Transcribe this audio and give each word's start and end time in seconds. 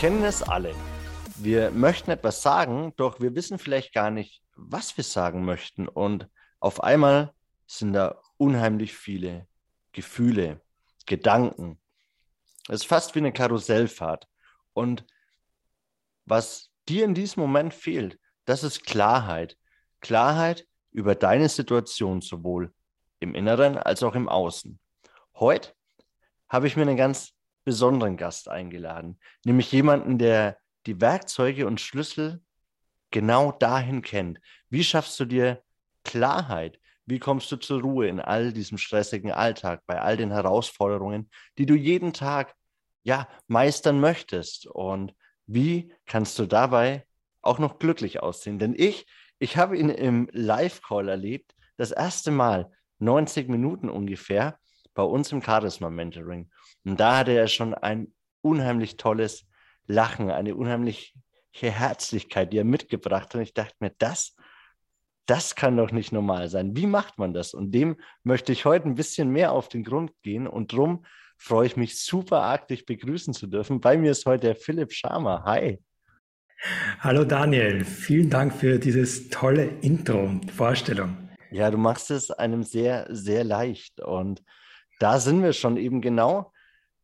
kennen 0.00 0.24
es 0.24 0.42
alle. 0.42 0.74
Wir 1.36 1.70
möchten 1.72 2.10
etwas 2.10 2.40
sagen, 2.40 2.94
doch 2.96 3.20
wir 3.20 3.34
wissen 3.34 3.58
vielleicht 3.58 3.92
gar 3.92 4.10
nicht, 4.10 4.42
was 4.56 4.96
wir 4.96 5.04
sagen 5.04 5.44
möchten. 5.44 5.88
Und 5.88 6.26
auf 6.58 6.82
einmal 6.82 7.34
sind 7.66 7.92
da 7.92 8.18
unheimlich 8.38 8.94
viele 8.94 9.46
Gefühle, 9.92 10.62
Gedanken. 11.04 11.78
Es 12.68 12.76
ist 12.76 12.86
fast 12.86 13.14
wie 13.14 13.18
eine 13.18 13.30
Karussellfahrt. 13.30 14.26
Und 14.72 15.04
was 16.24 16.70
dir 16.88 17.04
in 17.04 17.12
diesem 17.12 17.42
Moment 17.42 17.74
fehlt, 17.74 18.18
das 18.46 18.64
ist 18.64 18.86
Klarheit. 18.86 19.58
Klarheit 20.00 20.66
über 20.92 21.14
deine 21.14 21.50
Situation, 21.50 22.22
sowohl 22.22 22.72
im 23.18 23.34
Inneren 23.34 23.76
als 23.76 24.02
auch 24.02 24.14
im 24.14 24.30
Außen. 24.30 24.80
Heute 25.34 25.74
habe 26.48 26.68
ich 26.68 26.76
mir 26.76 26.82
einen 26.82 26.96
ganz 26.96 27.34
besonderen 27.64 28.16
Gast 28.16 28.48
eingeladen, 28.48 29.18
nämlich 29.44 29.70
jemanden, 29.72 30.18
der 30.18 30.58
die 30.86 31.00
Werkzeuge 31.00 31.66
und 31.66 31.80
Schlüssel 31.80 32.42
genau 33.10 33.52
dahin 33.52 34.02
kennt. 34.02 34.40
Wie 34.68 34.84
schaffst 34.84 35.18
du 35.20 35.24
dir 35.24 35.62
Klarheit? 36.04 36.80
Wie 37.06 37.18
kommst 37.18 37.50
du 37.50 37.56
zur 37.56 37.80
Ruhe 37.82 38.06
in 38.06 38.20
all 38.20 38.52
diesem 38.52 38.78
stressigen 38.78 39.32
Alltag, 39.32 39.82
bei 39.86 40.00
all 40.00 40.16
den 40.16 40.30
Herausforderungen, 40.30 41.28
die 41.58 41.66
du 41.66 41.74
jeden 41.74 42.12
Tag 42.12 42.54
ja 43.02 43.28
meistern 43.48 44.00
möchtest? 44.00 44.66
Und 44.66 45.14
wie 45.46 45.92
kannst 46.06 46.38
du 46.38 46.46
dabei 46.46 47.04
auch 47.42 47.58
noch 47.58 47.78
glücklich 47.78 48.22
aussehen? 48.22 48.58
Denn 48.58 48.74
ich, 48.76 49.06
ich 49.38 49.56
habe 49.56 49.76
ihn 49.76 49.88
im 49.88 50.28
Live-Call 50.32 51.08
erlebt, 51.08 51.54
das 51.76 51.90
erste 51.90 52.30
Mal, 52.30 52.70
90 53.00 53.48
Minuten 53.48 53.88
ungefähr, 53.88 54.58
bei 54.94 55.02
uns 55.02 55.32
im 55.32 55.42
Charisma 55.42 55.90
Mentoring. 55.90 56.50
Und 56.84 56.98
da 56.98 57.18
hatte 57.18 57.32
er 57.32 57.48
schon 57.48 57.74
ein 57.74 58.12
unheimlich 58.42 58.96
tolles 58.96 59.46
Lachen, 59.86 60.30
eine 60.30 60.54
unheimliche 60.54 61.12
Herzlichkeit, 61.52 62.52
die 62.52 62.58
er 62.58 62.64
mitgebracht 62.64 63.24
hat. 63.24 63.34
Und 63.34 63.42
ich 63.42 63.54
dachte 63.54 63.74
mir, 63.80 63.92
das, 63.98 64.36
das 65.26 65.54
kann 65.54 65.76
doch 65.76 65.92
nicht 65.92 66.12
normal 66.12 66.48
sein. 66.48 66.76
Wie 66.76 66.86
macht 66.86 67.18
man 67.18 67.34
das? 67.34 67.54
Und 67.54 67.72
dem 67.72 67.96
möchte 68.22 68.52
ich 68.52 68.64
heute 68.64 68.86
ein 68.86 68.94
bisschen 68.94 69.30
mehr 69.30 69.52
auf 69.52 69.68
den 69.68 69.84
Grund 69.84 70.12
gehen. 70.22 70.46
Und 70.46 70.72
darum 70.72 71.04
freue 71.36 71.66
ich 71.66 71.76
mich 71.76 72.02
super 72.02 72.42
arg, 72.42 72.68
dich 72.68 72.86
begrüßen 72.86 73.34
zu 73.34 73.46
dürfen. 73.46 73.80
Bei 73.80 73.96
mir 73.96 74.12
ist 74.12 74.26
heute 74.26 74.48
der 74.48 74.56
Philipp 74.56 74.92
Schamer. 74.92 75.44
Hi. 75.44 75.78
Hallo 77.00 77.24
Daniel, 77.24 77.84
vielen 77.84 78.28
Dank 78.28 78.52
für 78.52 78.78
dieses 78.78 79.30
tolle 79.30 79.64
Intro 79.80 80.18
und 80.18 80.50
Vorstellung. 80.50 81.16
Ja, 81.50 81.70
du 81.70 81.78
machst 81.78 82.10
es 82.10 82.30
einem 82.30 82.62
sehr, 82.62 83.06
sehr 83.08 83.44
leicht. 83.44 84.00
Und 84.02 84.42
da 84.98 85.18
sind 85.18 85.42
wir 85.42 85.54
schon 85.54 85.78
eben 85.78 86.02
genau 86.02 86.49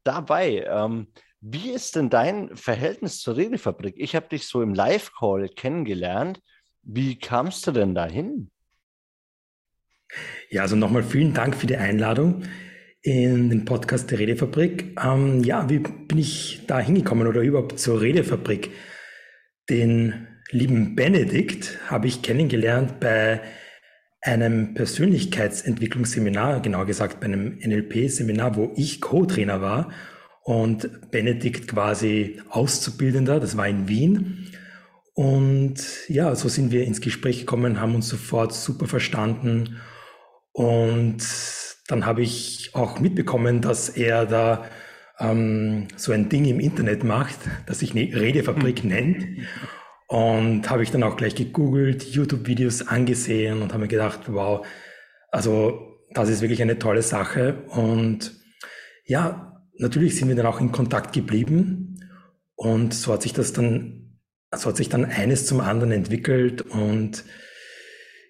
dabei. 0.06 0.66
Ähm, 0.68 1.08
wie 1.40 1.70
ist 1.70 1.96
denn 1.96 2.10
dein 2.10 2.56
Verhältnis 2.56 3.20
zur 3.20 3.36
Redefabrik? 3.36 3.94
Ich 3.98 4.16
habe 4.16 4.28
dich 4.28 4.46
so 4.46 4.62
im 4.62 4.74
Live-Call 4.74 5.48
kennengelernt. 5.50 6.40
Wie 6.82 7.18
kamst 7.18 7.66
du 7.66 7.72
denn 7.72 7.94
dahin? 7.94 8.50
Ja, 10.50 10.62
also 10.62 10.76
nochmal 10.76 11.02
vielen 11.02 11.34
Dank 11.34 11.56
für 11.56 11.66
die 11.66 11.76
Einladung 11.76 12.44
in 13.02 13.50
den 13.50 13.64
Podcast 13.64 14.10
der 14.10 14.18
Redefabrik. 14.18 14.96
Ähm, 15.02 15.42
ja, 15.44 15.68
wie 15.68 15.78
bin 15.78 16.18
ich 16.18 16.62
da 16.66 16.80
hingekommen 16.80 17.26
oder 17.26 17.42
überhaupt 17.42 17.78
zur 17.78 18.00
Redefabrik? 18.00 18.70
Den 19.68 20.26
lieben 20.50 20.96
Benedikt 20.96 21.78
habe 21.90 22.06
ich 22.06 22.22
kennengelernt 22.22 23.00
bei 23.00 23.40
einem 24.26 24.74
Persönlichkeitsentwicklungsseminar, 24.74 26.60
genau 26.60 26.84
gesagt 26.84 27.20
bei 27.20 27.26
einem 27.26 27.58
NLP-Seminar, 27.58 28.56
wo 28.56 28.72
ich 28.76 29.00
Co-Trainer 29.00 29.60
war 29.60 29.90
und 30.42 31.10
Benedikt 31.10 31.68
quasi 31.68 32.40
Auszubildender, 32.50 33.40
das 33.40 33.56
war 33.56 33.68
in 33.68 33.88
Wien. 33.88 34.48
Und 35.14 35.76
ja, 36.08 36.34
so 36.34 36.48
sind 36.48 36.72
wir 36.72 36.84
ins 36.84 37.00
Gespräch 37.00 37.40
gekommen, 37.40 37.80
haben 37.80 37.94
uns 37.94 38.08
sofort 38.08 38.52
super 38.52 38.86
verstanden. 38.86 39.80
Und 40.52 41.24
dann 41.88 42.04
habe 42.04 42.22
ich 42.22 42.70
auch 42.74 43.00
mitbekommen, 43.00 43.60
dass 43.60 43.88
er 43.88 44.26
da 44.26 44.64
ähm, 45.18 45.88
so 45.96 46.12
ein 46.12 46.28
Ding 46.28 46.44
im 46.44 46.60
Internet 46.60 47.04
macht, 47.04 47.38
das 47.66 47.78
sich 47.78 47.92
eine 47.92 48.14
Redefabrik 48.14 48.84
nennt. 48.84 49.24
Und 50.08 50.70
habe 50.70 50.82
ich 50.82 50.90
dann 50.90 51.02
auch 51.02 51.16
gleich 51.16 51.34
gegoogelt, 51.34 52.04
YouTube-Videos 52.04 52.86
angesehen 52.86 53.62
und 53.62 53.72
habe 53.72 53.82
mir 53.82 53.88
gedacht, 53.88 54.20
wow, 54.26 54.64
also 55.30 55.98
das 56.10 56.28
ist 56.28 56.40
wirklich 56.40 56.62
eine 56.62 56.78
tolle 56.78 57.02
Sache. 57.02 57.64
Und 57.68 58.34
ja, 59.04 59.62
natürlich 59.78 60.16
sind 60.16 60.28
wir 60.28 60.36
dann 60.36 60.46
auch 60.46 60.60
in 60.60 60.72
Kontakt 60.72 61.12
geblieben. 61.12 61.98
Und 62.54 62.94
so 62.94 63.12
hat 63.12 63.22
sich 63.22 63.32
das 63.32 63.52
dann, 63.52 64.18
so 64.54 64.68
hat 64.68 64.76
sich 64.76 64.88
dann 64.88 65.04
eines 65.04 65.46
zum 65.46 65.60
anderen 65.60 65.92
entwickelt. 65.92 66.62
Und 66.62 67.24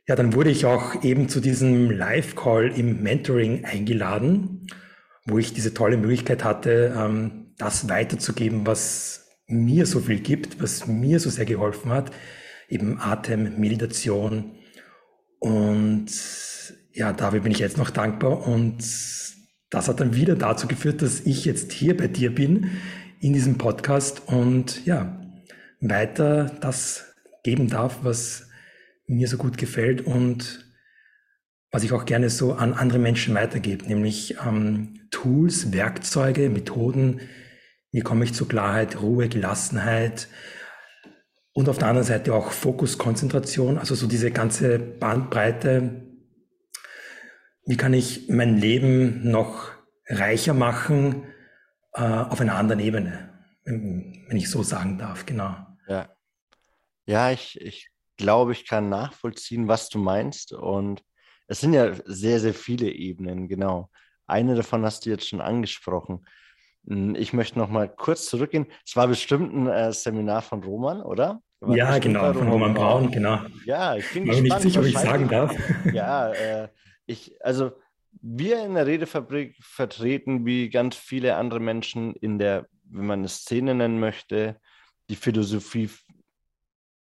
ja, 0.09 0.17
dann 0.17 0.35
wurde 0.35 0.51
ich 0.51 0.67
auch 0.67 1.03
eben 1.03 1.29
zu 1.29 1.41
diesem 1.41 1.91
Live-Call 1.91 2.73
im 2.79 3.03
Mentoring 3.03 3.65
eingeladen, 3.65 4.67
wo 5.27 5.39
ich 5.39 5.53
diese 5.53 5.75
tolle 5.75 5.97
Möglichkeit 5.97 6.45
hatte, 6.45 6.95
ähm, 6.97 7.53
das 7.59 7.89
weiterzugeben, 7.89 8.67
was 8.67 9.26
mir 9.47 9.87
so 9.87 10.01
viel 10.01 10.21
gibt, 10.21 10.61
was 10.61 10.87
mir 10.87 11.21
so 11.21 11.31
sehr 11.31 11.45
geholfen 11.45 11.91
hat, 11.91 12.11
eben 12.69 12.99
Atem, 13.01 13.59
Meditation. 13.59 14.57
Und 15.39 16.11
ja, 16.93 17.13
dafür 17.13 17.41
bin 17.41 17.53
ich 17.53 17.59
jetzt 17.59 17.79
noch 17.79 17.91
dankbar. 17.91 18.47
Und 18.47 18.79
das 19.71 19.89
hat 19.89 20.01
dann 20.01 20.15
wieder 20.15 20.37
dazu 20.37 20.67
geführt, 20.67 21.03
dass 21.03 21.21
ich 21.21 21.45
jetzt 21.45 21.73
hier 21.73 21.97
bei 21.97 22.09
dir 22.09 22.35
bin 22.35 22.71
in 23.21 23.33
diesem 23.33 23.59
Podcast 23.59 24.23
und 24.27 24.85
ja, 24.87 25.21
weiter 25.81 26.57
das 26.61 27.15
geben 27.43 27.69
darf, 27.69 28.01
was 28.03 28.49
mir 29.07 29.29
so 29.29 29.37
gut 29.37 29.59
gefällt 29.59 30.01
und 30.01 30.65
was 31.71 31.85
ich 31.85 31.93
auch 31.93 32.05
gerne 32.05 32.31
so 32.31 32.55
an 32.55 32.73
andere 32.73 32.99
Menschen 32.99 33.35
weitergebe, 33.35 33.87
nämlich 33.87 34.37
ähm, 34.47 35.01
Tools, 35.11 35.73
Werkzeuge, 35.73 36.49
Methoden, 36.49 37.21
wie 37.93 38.01
komme 38.01 38.25
ich 38.25 38.35
zu 38.35 38.47
Klarheit, 38.47 39.01
Ruhe, 39.01 39.29
Gelassenheit 39.29 40.29
und 41.53 41.69
auf 41.69 41.79
der 41.79 41.89
anderen 41.89 42.07
Seite 42.07 42.35
auch 42.35 42.53
Fokus, 42.53 42.99
Konzentration, 42.99 43.79
also 43.79 43.95
so 43.95 44.07
diese 44.07 44.31
ganze 44.31 44.79
Bandbreite. 44.79 46.03
Wie 47.65 47.77
kann 47.77 47.95
ich 47.95 48.29
mein 48.29 48.59
Leben 48.59 49.31
noch 49.31 49.71
reicher 50.09 50.55
machen 50.55 51.25
äh, 51.95 52.03
auf 52.03 52.41
einer 52.41 52.57
anderen 52.57 52.81
Ebene, 52.81 53.31
wenn 53.65 54.37
ich 54.37 54.51
so 54.51 54.63
sagen 54.63 54.99
darf, 54.99 55.27
genau. 55.27 55.57
Ja, 55.89 56.15
ja 57.07 57.31
ich, 57.33 57.61
ich 57.61 57.91
glaube, 58.17 58.53
ich 58.53 58.67
kann 58.67 58.89
nachvollziehen, 58.89 59.69
was 59.69 59.89
du 59.89 59.99
meinst. 59.99 60.53
Und 60.53 61.03
es 61.49 61.61
sind 61.61 61.73
ja 61.73 61.95
sehr, 62.05 62.41
sehr 62.41 62.55
viele 62.55 62.91
Ebenen, 62.91 63.49
genau. 63.49 63.91
Eine 64.27 64.55
davon 64.57 64.85
hast 64.85 65.07
du 65.07 65.11
jetzt 65.11 65.29
schon 65.29 65.41
angesprochen. 65.41 66.27
Hm, 66.89 67.15
ich 67.15 67.33
möchte 67.33 67.59
noch 67.59 67.69
mal 67.69 67.89
kurz 67.89 68.27
zurückgehen. 68.27 68.67
Es 68.85 68.97
war 68.97 69.09
bestimmt 69.09 69.55
ein 69.55 69.67
äh, 69.67 69.93
Seminar 69.93 70.43
von 70.43 70.63
Roman, 70.63 71.03
oder? 71.03 71.41
Ja, 71.69 71.99
genau, 71.99 72.33
von 72.33 72.49
Roman 72.49 72.75
Braun, 72.75 73.11
genau. 73.11 73.41
Ja, 73.65 73.97
ich 73.97 74.13
bin 74.13 74.27
gespannt. 74.27 74.45
nicht 74.45 74.61
sicher, 74.61 74.81
ob 74.81 74.87
ich 74.87 74.99
sagen 74.99 75.29
darf. 75.29 75.57
Ja, 75.93 76.31
äh, 76.33 76.69
ich, 77.07 77.35
also 77.43 77.73
wir 78.21 78.65
in 78.65 78.75
der 78.75 78.87
Redefabrik 78.87 79.57
vertreten 79.61 80.45
wie 80.45 80.69
ganz 80.69 80.97
viele 80.97 81.37
andere 81.37 81.61
Menschen 81.61 82.15
in 82.15 82.39
der, 82.39 82.67
wenn 82.85 83.07
man 83.07 83.21
eine 83.21 83.29
Szene 83.29 83.75
nennen 83.75 83.99
möchte, 83.99 84.61
die 85.09 85.17
Philosophie, 85.17 85.91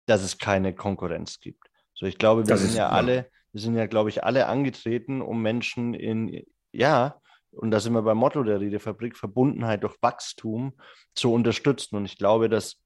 dass 0.07 0.23
es 0.23 0.39
keine 0.39 0.75
Konkurrenz 0.75 1.41
gibt. 1.41 1.69
So, 1.95 2.07
ich 2.07 2.19
glaube, 2.19 2.43
wir 2.43 2.49
das 2.49 2.61
sind 2.61 2.77
ja 2.77 2.89
klar. 2.89 2.93
alle, 2.93 3.31
wir 3.53 3.61
sind 3.61 3.77
ja, 3.77 3.87
glaube 3.87 4.09
ich, 4.09 4.25
alle 4.25 4.47
angetreten, 4.47 5.21
um 5.21 5.43
Menschen 5.43 5.95
in, 5.95 6.45
ja, 6.73 7.21
und 7.53 7.71
da 7.71 7.81
sind 7.81 7.95
wir 7.95 8.03
beim 8.03 8.19
Motto 8.19 8.43
der 8.43 8.61
Redefabrik, 8.61 9.17
Verbundenheit 9.17 9.83
durch 9.83 9.97
Wachstum 10.03 10.75
zu 11.15 11.33
unterstützen. 11.33 11.97
Und 11.97 12.05
ich 12.05 12.19
glaube, 12.19 12.49
dass 12.49 12.83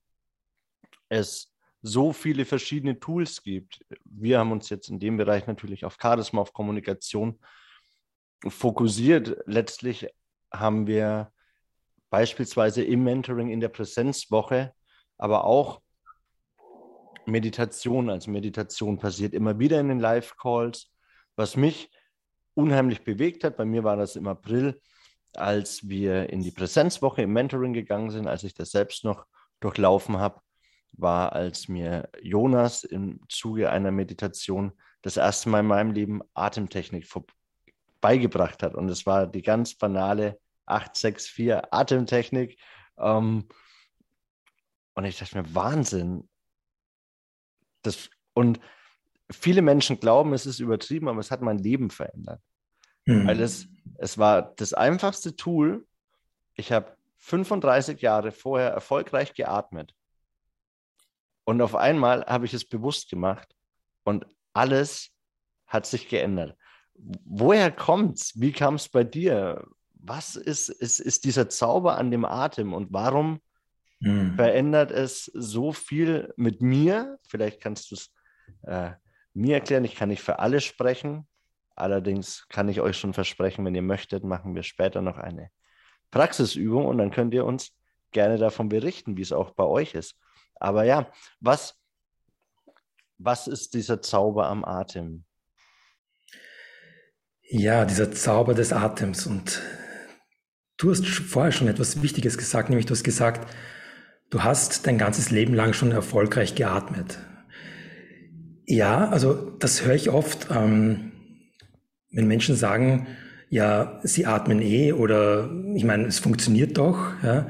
es 1.09 1.53
so 1.83 2.13
viele 2.13 2.45
verschiedene 2.45 2.99
Tools 3.01 3.43
gibt. 3.43 3.85
Wir 4.05 4.39
haben 4.39 4.53
uns 4.53 4.69
jetzt 4.69 4.89
in 4.89 5.01
dem 5.01 5.17
Bereich 5.17 5.47
natürlich 5.47 5.85
auf 5.85 5.97
Charisma, 6.01 6.41
auf 6.41 6.53
Kommunikation 6.53 7.41
fokussiert. 8.47 9.39
Letztlich 9.47 10.07
haben 10.53 10.87
wir 10.87 11.33
beispielsweise 12.11 12.83
im 12.85 13.03
Mentoring 13.03 13.51
in 13.51 13.61
der 13.61 13.69
Präsenzwoche, 13.69 14.73
aber 15.17 15.45
auch 15.45 15.81
Meditation, 17.27 18.11
also 18.11 18.31
Meditation 18.31 18.99
passiert 18.99 19.35
immer 19.35 19.59
wieder 19.59 19.81
in 19.81 19.89
den 19.89 20.01
Live-Calls. 20.01 20.91
Was 21.37 21.57
mich 21.57 21.91
unheimlich 22.61 23.03
bewegt 23.03 23.45
hat. 23.45 23.57
Bei 23.57 23.65
mir 23.65 23.85
war 23.85 23.97
das 23.97 24.17
im 24.17 24.29
April, 24.29 24.81
als 25.35 25.89
wir 25.89 26.31
in 26.31 26.43
die 26.43 26.51
Präsenzwoche 26.51 27.23
im 27.23 27.33
Mentoring 27.33 27.73
gegangen 27.73 28.11
sind, 28.11 28.27
als 28.29 28.45
ich 28.45 28.55
das 28.55 28.71
selbst 28.71 29.05
noch 29.05 29.27
durchlaufen 29.61 30.19
habe, 30.19 30.41
war, 30.93 31.33
als 31.33 31.69
mir 31.69 32.09
Jonas 32.21 32.85
im 32.85 33.21
Zuge 33.29 33.71
einer 33.71 33.91
Meditation 33.91 34.73
das 35.03 35.17
erste 35.17 35.49
Mal 35.49 35.61
in 35.61 35.67
meinem 35.67 35.93
Leben 35.93 36.21
Atemtechnik 36.35 37.07
beigebracht 38.01 38.63
hat. 38.63 38.75
Und 38.75 38.89
es 38.89 39.07
war 39.07 39.27
die 39.27 39.43
ganz 39.43 39.75
banale 39.77 40.39
864 40.67 41.73
Atemtechnik. 41.73 42.59
Ähm, 42.99 43.49
Und 44.95 45.05
ich 45.05 45.19
dachte 45.19 45.39
mir, 45.39 45.55
Wahnsinn. 45.55 46.29
Das, 47.83 48.11
und 48.35 48.61
viele 49.31 49.63
Menschen 49.63 50.01
glauben, 50.01 50.35
es 50.35 50.45
ist 50.47 50.59
übertrieben, 50.61 51.09
aber 51.09 51.21
es 51.21 51.31
hat 51.31 51.41
mein 51.41 51.59
Leben 51.59 51.91
verändert. 51.91 52.43
Mhm. 53.11 53.27
Weil 53.27 53.41
es, 53.41 53.69
es 53.99 54.19
war 54.19 54.55
das 54.57 54.73
einfachste 54.73 55.37
Tool. 55.37 55.87
Ich 56.55 56.73
habe 56.73 56.97
35 57.19 58.01
Jahre 58.01 58.33
vorher 58.33 58.71
erfolgreich 58.71 59.35
geatmet. 59.35 59.95
Und 61.45 61.61
auf 61.63 61.75
einmal 61.75 62.25
habe 62.27 62.47
ich 62.47 62.55
es 62.55 62.65
bewusst 62.65 63.11
gemacht 63.11 63.55
und 64.05 64.27
alles 64.53 65.11
hat 65.67 65.87
sich 65.87 66.09
geändert. 66.09 66.57
Woher 66.95 67.71
kommt's? 67.71 68.39
Wie 68.41 68.53
kam 68.53 68.75
es 68.75 68.89
bei 68.89 69.05
dir? 69.05 69.67
Was 69.95 70.37
ist, 70.37 70.69
ist, 70.69 71.01
ist 71.01 71.25
dieser 71.25 71.49
Zauber 71.49 71.99
an 71.99 72.11
dem 72.11 72.25
Atem 72.25 72.73
und 72.73 72.93
warum 72.93 73.41
mhm. 74.01 74.35
verändert 74.35 74.91
es 74.91 75.25
so 75.35 75.73
viel 75.73 76.33
mit 76.37 76.63
mir? 76.63 77.19
Vielleicht 77.27 77.61
kannst 77.61 77.91
du 77.91 77.97
es 77.97 78.13
äh, 78.63 78.93
mir 79.35 79.55
erklären. 79.55 79.85
Ich 79.85 79.97
kann 79.97 80.09
nicht 80.09 80.23
für 80.23 80.39
alle 80.39 80.61
sprechen. 80.61 81.27
Allerdings 81.81 82.47
kann 82.49 82.69
ich 82.69 82.81
euch 82.81 82.99
schon 82.99 83.15
versprechen, 83.15 83.65
wenn 83.65 83.75
ihr 83.75 83.83
möchtet, 83.83 84.23
machen 84.23 84.55
wir 84.55 84.63
später 84.63 85.01
noch 85.01 85.17
eine 85.17 85.51
Praxisübung 86.11 86.87
und 86.87 86.99
dann 86.99 87.11
könnt 87.11 87.33
ihr 87.33 87.45
uns 87.45 87.73
gerne 88.13 88.37
davon 88.37 88.69
berichten, 88.69 89.17
wie 89.17 89.23
es 89.23 89.33
auch 89.33 89.53
bei 89.53 89.65
euch 89.65 89.95
ist. 89.95 90.17
Aber 90.57 90.85
ja, 90.85 91.11
was, 91.41 91.81
was 93.19 93.47
ist 93.47 93.75
dieser 93.75 94.03
Zauber 94.03 94.49
am 94.49 94.65
Atem? 94.65 95.25
Ja, 97.43 97.85
dieser 97.85 98.13
Zauber 98.13 98.55
des 98.55 98.73
Atems. 98.73 99.27
Und 99.27 99.63
du 100.77 100.91
hast 100.91 101.07
vorher 101.07 101.53
schon 101.53 101.69
etwas 101.69 102.03
Wichtiges 102.03 102.37
gesagt, 102.37 102.69
nämlich 102.69 102.87
du 102.87 102.93
hast 102.93 103.05
gesagt, 103.05 103.53
du 104.29 104.43
hast 104.43 104.87
dein 104.87 104.99
ganzes 104.99 105.31
Leben 105.31 105.55
lang 105.55 105.73
schon 105.73 105.93
erfolgreich 105.93 106.55
geatmet. 106.55 107.19
Ja, 108.67 109.09
also 109.09 109.51
das 109.59 109.85
höre 109.85 109.95
ich 109.95 110.11
oft, 110.11 110.49
ähm, 110.51 111.13
wenn 112.11 112.27
Menschen 112.27 112.57
sagen, 112.57 113.07
ja, 113.49 114.01
sie 114.03 114.27
atmen 114.27 114.63
eh 114.63 114.93
oder 114.93 115.51
ich 115.75 115.85
meine, 115.85 116.07
es 116.07 116.19
funktioniert 116.19 116.79
doch. 116.79 117.13
Ja. 117.23 117.49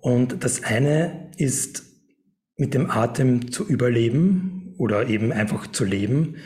Und 0.00 0.44
das 0.44 0.64
eine 0.64 1.30
ist 1.36 1.84
mit 2.56 2.74
dem 2.74 2.90
Atem 2.90 3.50
zu 3.52 3.66
überleben 3.66 4.74
oder 4.78 5.08
eben 5.08 5.32
einfach 5.32 5.66
zu 5.66 5.84
leben. 5.84 6.36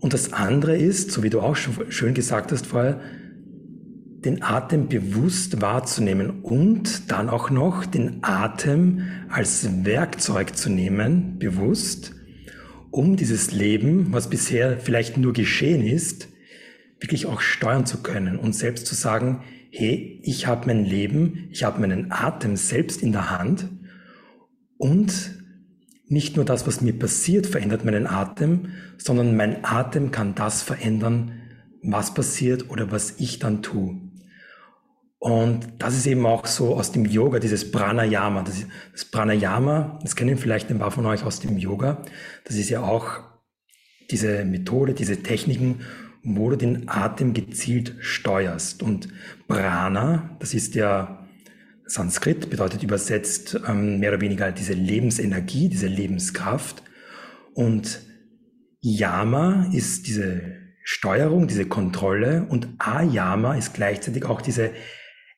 Und 0.00 0.14
das 0.14 0.32
andere 0.32 0.76
ist, 0.76 1.10
so 1.10 1.22
wie 1.22 1.30
du 1.30 1.40
auch 1.40 1.56
schon 1.56 1.90
schön 1.90 2.14
gesagt 2.14 2.52
hast 2.52 2.66
vorher, 2.66 3.00
den 4.24 4.42
Atem 4.42 4.88
bewusst 4.88 5.60
wahrzunehmen 5.60 6.42
und 6.42 7.10
dann 7.10 7.28
auch 7.28 7.50
noch 7.50 7.86
den 7.86 8.18
Atem 8.22 9.02
als 9.28 9.84
Werkzeug 9.84 10.56
zu 10.56 10.70
nehmen, 10.70 11.38
bewusst, 11.38 12.14
um 12.90 13.16
dieses 13.16 13.52
Leben, 13.52 14.12
was 14.12 14.28
bisher 14.30 14.78
vielleicht 14.78 15.16
nur 15.18 15.32
geschehen 15.32 15.82
ist, 15.86 16.28
wirklich 17.00 17.26
auch 17.26 17.40
steuern 17.40 17.86
zu 17.86 18.02
können 18.02 18.38
und 18.38 18.54
selbst 18.54 18.86
zu 18.86 18.94
sagen, 18.94 19.42
hey, 19.70 20.20
ich 20.22 20.46
habe 20.46 20.66
mein 20.66 20.84
Leben, 20.84 21.48
ich 21.50 21.64
habe 21.64 21.80
meinen 21.80 22.10
Atem 22.10 22.56
selbst 22.56 23.02
in 23.02 23.12
der 23.12 23.30
Hand 23.30 23.68
und 24.76 25.38
nicht 26.06 26.36
nur 26.36 26.44
das, 26.44 26.66
was 26.66 26.80
mir 26.80 26.98
passiert, 26.98 27.46
verändert 27.46 27.84
meinen 27.84 28.06
Atem, 28.06 28.70
sondern 28.96 29.36
mein 29.36 29.64
Atem 29.64 30.10
kann 30.10 30.34
das 30.34 30.62
verändern, 30.62 31.32
was 31.82 32.14
passiert 32.14 32.70
oder 32.70 32.90
was 32.90 33.14
ich 33.18 33.38
dann 33.38 33.62
tue. 33.62 34.00
Und 35.18 35.66
das 35.78 35.96
ist 35.96 36.06
eben 36.06 36.24
auch 36.26 36.46
so 36.46 36.76
aus 36.76 36.92
dem 36.92 37.04
Yoga, 37.04 37.40
dieses 37.40 37.70
Pranayama. 37.70 38.42
Das, 38.42 38.64
das 38.92 39.04
Pranayama, 39.04 39.98
das 40.02 40.14
kennen 40.14 40.38
vielleicht 40.38 40.70
ein 40.70 40.78
paar 40.78 40.92
von 40.92 41.06
euch 41.06 41.24
aus 41.24 41.40
dem 41.40 41.58
Yoga. 41.58 42.02
Das 42.44 42.56
ist 42.56 42.70
ja 42.70 42.82
auch 42.82 43.20
diese 44.10 44.44
Methode, 44.44 44.94
diese 44.94 45.22
Techniken, 45.22 45.80
wo 46.36 46.50
du 46.50 46.56
den 46.56 46.88
Atem 46.88 47.34
gezielt 47.34 47.94
steuerst. 48.00 48.82
Und 48.82 49.08
Prana, 49.46 50.36
das 50.40 50.54
ist 50.54 50.74
ja 50.74 51.26
Sanskrit, 51.86 52.50
bedeutet 52.50 52.82
übersetzt 52.82 53.58
ähm, 53.66 53.98
mehr 53.98 54.10
oder 54.10 54.20
weniger 54.20 54.52
diese 54.52 54.74
Lebensenergie, 54.74 55.68
diese 55.68 55.86
Lebenskraft. 55.86 56.82
Und 57.54 58.00
Yama 58.80 59.70
ist 59.72 60.06
diese 60.06 60.56
Steuerung, 60.84 61.48
diese 61.48 61.66
Kontrolle 61.66 62.46
und 62.48 62.68
Ayama 62.78 63.54
ist 63.54 63.74
gleichzeitig 63.74 64.24
auch 64.24 64.40
diese 64.40 64.70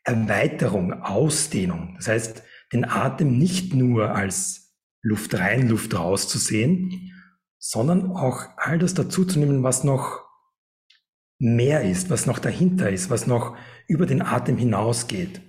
Erweiterung, 0.04 0.92
Ausdehnung. 0.92 1.94
Das 1.96 2.08
heißt, 2.08 2.42
den 2.72 2.84
Atem 2.84 3.36
nicht 3.36 3.74
nur 3.74 4.14
als 4.14 4.76
Luft 5.02 5.34
rein, 5.34 5.68
Luft 5.68 5.94
raus 5.94 6.28
zu 6.28 6.38
sehen, 6.38 7.12
sondern 7.58 8.12
auch 8.12 8.44
all 8.56 8.78
das 8.78 8.94
dazuzunehmen, 8.94 9.62
was 9.62 9.84
noch 9.84 10.24
mehr 11.40 11.82
ist, 11.82 12.10
was 12.10 12.26
noch 12.26 12.38
dahinter 12.38 12.90
ist, 12.90 13.10
was 13.10 13.26
noch 13.26 13.56
über 13.88 14.06
den 14.06 14.22
Atem 14.22 14.56
hinausgeht. 14.58 15.40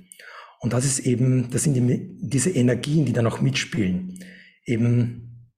Und 0.60 0.74
das 0.74 0.86
ist 0.86 1.00
eben, 1.00 1.52
das 1.52 1.64
sind 1.64 1.74
die, 1.74 2.18
diese 2.22 2.50
Energien, 2.50 3.06
die 3.06 3.14
da 3.14 3.22
noch 3.22 3.42
mitspielen. 3.42 4.18
Eben, 4.66 5.52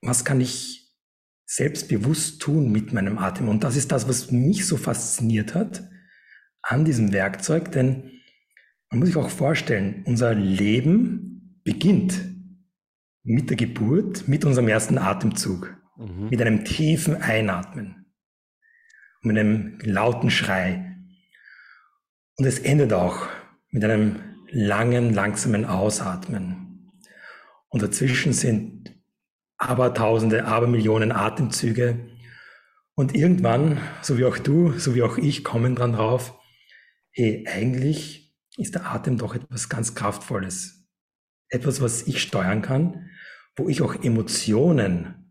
was 0.00 0.24
kann 0.24 0.40
ich 0.40 0.94
selbstbewusst 1.46 2.40
tun 2.40 2.72
mit 2.72 2.92
meinem 2.92 3.18
Atem? 3.18 3.48
Und 3.48 3.62
das 3.62 3.76
ist 3.76 3.92
das, 3.92 4.08
was 4.08 4.30
mich 4.30 4.66
so 4.66 4.76
fasziniert 4.76 5.54
hat 5.54 5.84
an 6.62 6.84
diesem 6.84 7.12
Werkzeug, 7.12 7.70
denn 7.70 8.10
man 8.90 9.00
muss 9.00 9.08
sich 9.08 9.16
auch 9.16 9.28
vorstellen, 9.28 10.02
unser 10.06 10.34
Leben 10.34 11.60
beginnt 11.62 12.14
mit 13.22 13.50
der 13.50 13.56
Geburt, 13.56 14.28
mit 14.28 14.44
unserem 14.44 14.68
ersten 14.68 14.96
Atemzug, 14.96 15.76
mhm. 15.98 16.30
mit 16.30 16.40
einem 16.40 16.64
tiefen 16.64 17.16
Einatmen 17.16 18.03
mit 19.24 19.38
einem 19.38 19.78
lauten 19.82 20.30
Schrei. 20.30 20.96
Und 22.36 22.46
es 22.46 22.58
endet 22.58 22.92
auch 22.92 23.26
mit 23.70 23.84
einem 23.84 24.20
langen, 24.50 25.12
langsamen 25.12 25.64
Ausatmen. 25.64 26.92
Und 27.68 27.82
dazwischen 27.82 28.32
sind 28.32 28.94
Abertausende, 29.56 30.44
Abermillionen 30.44 31.12
Atemzüge. 31.12 32.08
Und 32.94 33.14
irgendwann, 33.14 33.78
so 34.02 34.18
wie 34.18 34.24
auch 34.24 34.38
du, 34.38 34.72
so 34.78 34.94
wie 34.94 35.02
auch 35.02 35.16
ich, 35.16 35.42
kommen 35.42 35.74
dran 35.74 35.94
drauf, 35.94 36.38
hey, 37.10 37.46
eigentlich 37.48 38.36
ist 38.56 38.74
der 38.74 38.92
Atem 38.92 39.18
doch 39.18 39.34
etwas 39.34 39.68
ganz 39.68 39.94
Kraftvolles. 39.94 40.86
Etwas, 41.48 41.80
was 41.80 42.06
ich 42.06 42.20
steuern 42.20 42.62
kann, 42.62 43.10
wo 43.56 43.68
ich 43.68 43.82
auch 43.82 43.94
Emotionen 44.02 45.23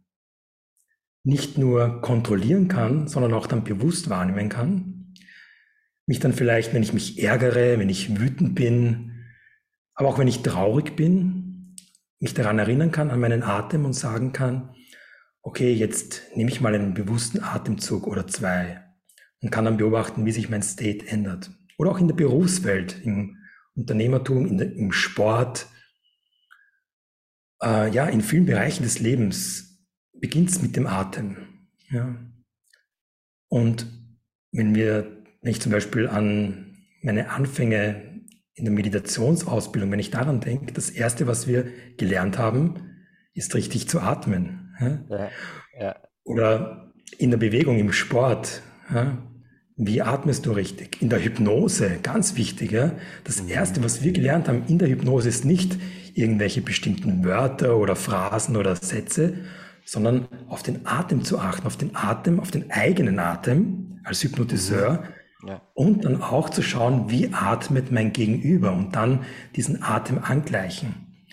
nicht 1.23 1.57
nur 1.57 2.01
kontrollieren 2.01 2.67
kann, 2.67 3.07
sondern 3.07 3.33
auch 3.33 3.47
dann 3.47 3.63
bewusst 3.63 4.09
wahrnehmen 4.09 4.49
kann. 4.49 5.13
Mich 6.05 6.19
dann 6.19 6.33
vielleicht, 6.33 6.73
wenn 6.73 6.83
ich 6.83 6.93
mich 6.93 7.23
ärgere, 7.23 7.79
wenn 7.79 7.89
ich 7.89 8.19
wütend 8.19 8.55
bin, 8.55 9.25
aber 9.95 10.09
auch 10.09 10.19
wenn 10.19 10.27
ich 10.27 10.41
traurig 10.41 10.95
bin, 10.95 11.75
mich 12.19 12.33
daran 12.33 12.59
erinnern 12.59 12.91
kann, 12.91 13.09
an 13.09 13.19
meinen 13.19 13.43
Atem 13.43 13.85
und 13.85 13.93
sagen 13.93 14.33
kann, 14.33 14.75
okay, 15.41 15.73
jetzt 15.73 16.23
nehme 16.35 16.49
ich 16.49 16.61
mal 16.61 16.75
einen 16.75 16.93
bewussten 16.93 17.41
Atemzug 17.41 18.07
oder 18.07 18.27
zwei 18.27 18.83
und 19.41 19.51
kann 19.51 19.65
dann 19.65 19.77
beobachten, 19.77 20.25
wie 20.25 20.31
sich 20.31 20.49
mein 20.49 20.63
State 20.63 21.07
ändert. 21.07 21.51
Oder 21.77 21.91
auch 21.91 21.99
in 21.99 22.07
der 22.07 22.15
Berufswelt, 22.15 23.01
im 23.03 23.37
Unternehmertum, 23.75 24.57
der, 24.57 24.73
im 24.73 24.91
Sport, 24.91 25.67
äh, 27.61 27.89
ja, 27.91 28.05
in 28.07 28.21
vielen 28.21 28.45
Bereichen 28.45 28.83
des 28.83 28.99
Lebens 28.99 29.72
beginnt 30.23 30.51
es 30.51 30.61
mit 30.61 30.77
dem 30.77 30.87
Atem. 30.87 31.35
Ja. 31.89 32.15
Und 33.49 33.85
wenn 34.53 34.73
wir, 34.73 35.21
wenn 35.41 35.51
ich 35.51 35.59
zum 35.59 35.73
Beispiel 35.73 36.07
an 36.07 36.77
meine 37.01 37.29
Anfänge 37.31 38.21
in 38.53 38.63
der 38.63 38.73
Meditationsausbildung, 38.73 39.91
wenn 39.91 39.99
ich 39.99 40.11
daran 40.11 40.39
denke, 40.39 40.71
das 40.71 40.89
erste, 40.89 41.27
was 41.27 41.45
wir 41.45 41.65
gelernt 41.97 42.37
haben, 42.37 42.75
ist 43.33 43.53
richtig 43.53 43.89
zu 43.89 43.99
atmen. 43.99 44.73
Ja. 44.79 45.29
Ja, 45.77 45.95
Oder 46.23 46.93
in 47.17 47.29
der 47.29 47.37
Bewegung, 47.37 47.77
im 47.77 47.91
Sport. 47.91 48.61
Wie 49.75 50.01
atmest 50.01 50.45
du 50.45 50.53
richtig? 50.53 51.01
In 51.01 51.09
der 51.09 51.21
Hypnose, 51.21 51.99
ganz 52.01 52.37
wichtig. 52.37 52.73
Das 53.25 53.43
mhm. 53.43 53.49
erste, 53.49 53.83
was 53.83 54.03
wir 54.03 54.13
gelernt 54.13 54.47
haben 54.47 54.63
in 54.69 54.77
der 54.79 54.87
Hypnose, 54.87 55.27
ist 55.27 55.43
nicht 55.43 55.77
irgendwelche 56.13 56.61
bestimmten 56.61 57.25
Wörter 57.25 57.75
oder 57.75 57.97
Phrasen 57.97 58.55
oder 58.55 58.77
Sätze, 58.77 59.33
sondern 59.85 60.27
auf 60.47 60.63
den 60.63 60.85
Atem 60.85 61.23
zu 61.23 61.39
achten, 61.39 61.67
auf 61.67 61.77
den 61.77 61.95
Atem, 61.95 62.39
auf 62.39 62.51
den 62.51 62.71
eigenen 62.71 63.19
Atem 63.19 63.99
als 64.03 64.23
Hypnotiseur 64.23 65.03
mhm. 65.41 65.47
ja. 65.47 65.61
und 65.73 66.05
dann 66.05 66.21
auch 66.21 66.49
zu 66.49 66.61
schauen, 66.61 67.09
wie 67.09 67.33
atmet 67.33 67.91
mein 67.91 68.13
Gegenüber 68.13 68.73
und 68.73 68.95
dann 68.95 69.25
diesen 69.55 69.83
Atem 69.83 70.19
angleichen. 70.23 71.25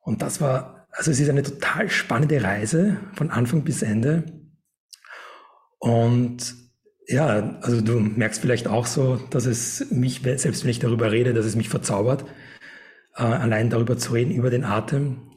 Und 0.00 0.22
das 0.22 0.40
war, 0.40 0.86
also 0.90 1.10
es 1.10 1.20
ist 1.20 1.28
eine 1.28 1.42
total 1.42 1.90
spannende 1.90 2.42
Reise 2.42 2.96
von 3.14 3.30
Anfang 3.30 3.62
bis 3.62 3.82
Ende. 3.82 4.24
Und 5.78 6.54
ja, 7.06 7.58
also 7.62 7.80
du 7.80 8.00
merkst 8.00 8.40
vielleicht 8.40 8.68
auch 8.68 8.86
so, 8.86 9.16
dass 9.16 9.46
es 9.46 9.90
mich, 9.90 10.22
selbst 10.22 10.64
wenn 10.64 10.70
ich 10.70 10.78
darüber 10.78 11.10
rede, 11.10 11.32
dass 11.32 11.46
es 11.46 11.56
mich 11.56 11.68
verzaubert, 11.68 12.24
äh, 13.16 13.22
allein 13.22 13.70
darüber 13.70 13.96
zu 13.96 14.12
reden, 14.12 14.32
über 14.32 14.50
den 14.50 14.64
Atem. 14.64 15.32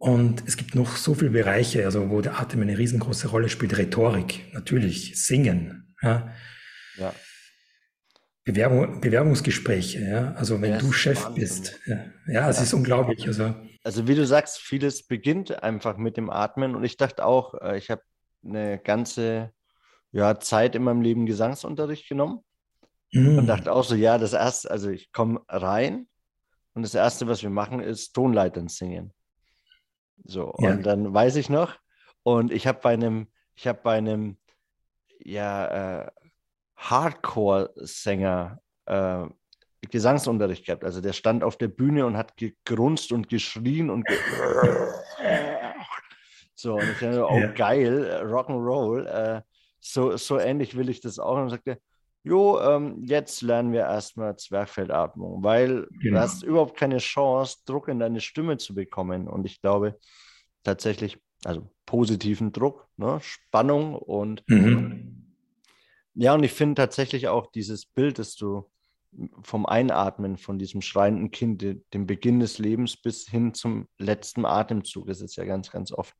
Und 0.00 0.42
es 0.46 0.56
gibt 0.56 0.74
noch 0.74 0.96
so 0.96 1.12
viele 1.12 1.30
Bereiche, 1.30 1.84
also 1.84 2.08
wo 2.08 2.22
der 2.22 2.40
Atem 2.40 2.62
eine 2.62 2.78
riesengroße 2.78 3.28
Rolle 3.28 3.50
spielt. 3.50 3.76
Rhetorik, 3.76 4.50
natürlich, 4.54 5.22
Singen. 5.22 5.94
Ja. 6.00 6.32
ja. 6.96 7.12
Bewerbung, 8.42 9.02
Bewerbungsgespräche, 9.02 10.00
ja. 10.00 10.32
Also 10.36 10.62
wenn 10.62 10.70
ja, 10.70 10.78
du 10.78 10.90
Chef 10.90 11.22
Wahnsinn. 11.22 11.42
bist. 11.42 11.78
Ja, 11.84 12.04
ja 12.26 12.48
es 12.48 12.62
ist 12.62 12.72
unglaublich. 12.72 13.26
Also, 13.26 13.54
also 13.84 14.08
wie 14.08 14.14
du 14.14 14.26
sagst, 14.26 14.60
vieles 14.60 15.06
beginnt 15.06 15.62
einfach 15.62 15.98
mit 15.98 16.16
dem 16.16 16.30
Atmen. 16.30 16.74
Und 16.74 16.82
ich 16.82 16.96
dachte 16.96 17.22
auch, 17.22 17.52
äh, 17.60 17.76
ich 17.76 17.90
habe 17.90 18.00
eine 18.42 18.78
ganze 18.78 19.52
ja, 20.12 20.40
Zeit 20.40 20.74
in 20.76 20.82
meinem 20.82 21.02
Leben 21.02 21.26
Gesangsunterricht 21.26 22.08
genommen. 22.08 22.38
Mm. 23.12 23.36
Und 23.36 23.46
dachte 23.48 23.70
auch 23.70 23.84
so, 23.84 23.96
ja, 23.96 24.16
das 24.16 24.32
erste, 24.32 24.70
also 24.70 24.88
ich 24.88 25.12
komme 25.12 25.42
rein 25.46 26.08
und 26.72 26.84
das 26.84 26.94
erste, 26.94 27.28
was 27.28 27.42
wir 27.42 27.50
machen, 27.50 27.80
ist 27.80 28.14
Tonleitern 28.14 28.68
singen. 28.68 29.12
So, 30.24 30.54
ja. 30.58 30.70
und 30.70 30.84
dann 30.84 31.12
weiß 31.12 31.36
ich 31.36 31.48
noch, 31.48 31.76
und 32.22 32.52
ich 32.52 32.66
habe 32.66 32.80
bei 32.82 32.92
einem, 32.92 33.28
ich 33.54 33.66
habe 33.66 33.80
bei 33.82 33.96
einem, 33.96 34.36
ja, 35.18 36.02
äh, 36.02 36.10
Hardcore-Sänger 36.76 38.60
äh, 38.86 39.26
Gesangsunterricht 39.90 40.66
gehabt. 40.66 40.84
Also 40.84 41.00
der 41.00 41.12
stand 41.12 41.42
auf 41.44 41.56
der 41.56 41.68
Bühne 41.68 42.06
und 42.06 42.16
hat 42.16 42.36
gegrunzt 42.36 43.12
und 43.12 43.28
geschrien 43.28 43.90
und 43.90 44.06
ge 44.06 44.16
so 46.54 46.74
und 46.74 46.82
ich 46.82 46.98
dachte, 46.98 47.26
oh 47.26 47.38
ja. 47.38 47.46
geil, 47.52 48.22
Rock'n'Roll. 48.24 49.06
Äh, 49.06 49.42
so, 49.80 50.16
so 50.16 50.38
ähnlich 50.38 50.76
will 50.76 50.90
ich 50.90 51.00
das 51.00 51.18
auch. 51.18 51.36
Und 51.36 51.50
sagte, 51.50 51.80
jo, 52.22 52.60
ähm, 52.60 53.02
jetzt 53.04 53.42
lernen 53.42 53.72
wir 53.72 53.80
erstmal 53.80 54.36
Zwerchfellatmung, 54.36 55.42
weil 55.42 55.86
genau. 56.00 56.16
du 56.16 56.20
hast 56.20 56.42
überhaupt 56.42 56.76
keine 56.76 56.98
Chance, 56.98 57.58
Druck 57.64 57.88
in 57.88 57.98
deine 57.98 58.20
Stimme 58.20 58.58
zu 58.58 58.74
bekommen. 58.74 59.28
Und 59.28 59.46
ich 59.46 59.60
glaube 59.60 59.98
tatsächlich, 60.62 61.18
also 61.44 61.70
positiven 61.86 62.52
Druck, 62.52 62.86
ne? 62.96 63.18
Spannung 63.22 63.94
und 63.94 64.44
mhm. 64.46 65.34
ja, 66.14 66.34
und 66.34 66.44
ich 66.44 66.52
finde 66.52 66.74
tatsächlich 66.74 67.28
auch 67.28 67.50
dieses 67.50 67.86
Bild, 67.86 68.18
das 68.18 68.36
du 68.36 68.70
vom 69.42 69.66
Einatmen 69.66 70.36
von 70.36 70.58
diesem 70.58 70.82
schreienden 70.82 71.30
Kind, 71.30 71.62
dem 71.62 72.06
Beginn 72.06 72.38
des 72.38 72.58
Lebens 72.58 72.96
bis 72.96 73.26
hin 73.28 73.54
zum 73.54 73.88
letzten 73.98 74.44
Atemzug, 74.44 75.06
das 75.08 75.20
ist 75.20 75.36
ja 75.36 75.44
ganz, 75.44 75.70
ganz 75.70 75.90
oft. 75.90 76.14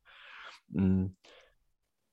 Hm, 0.73 1.15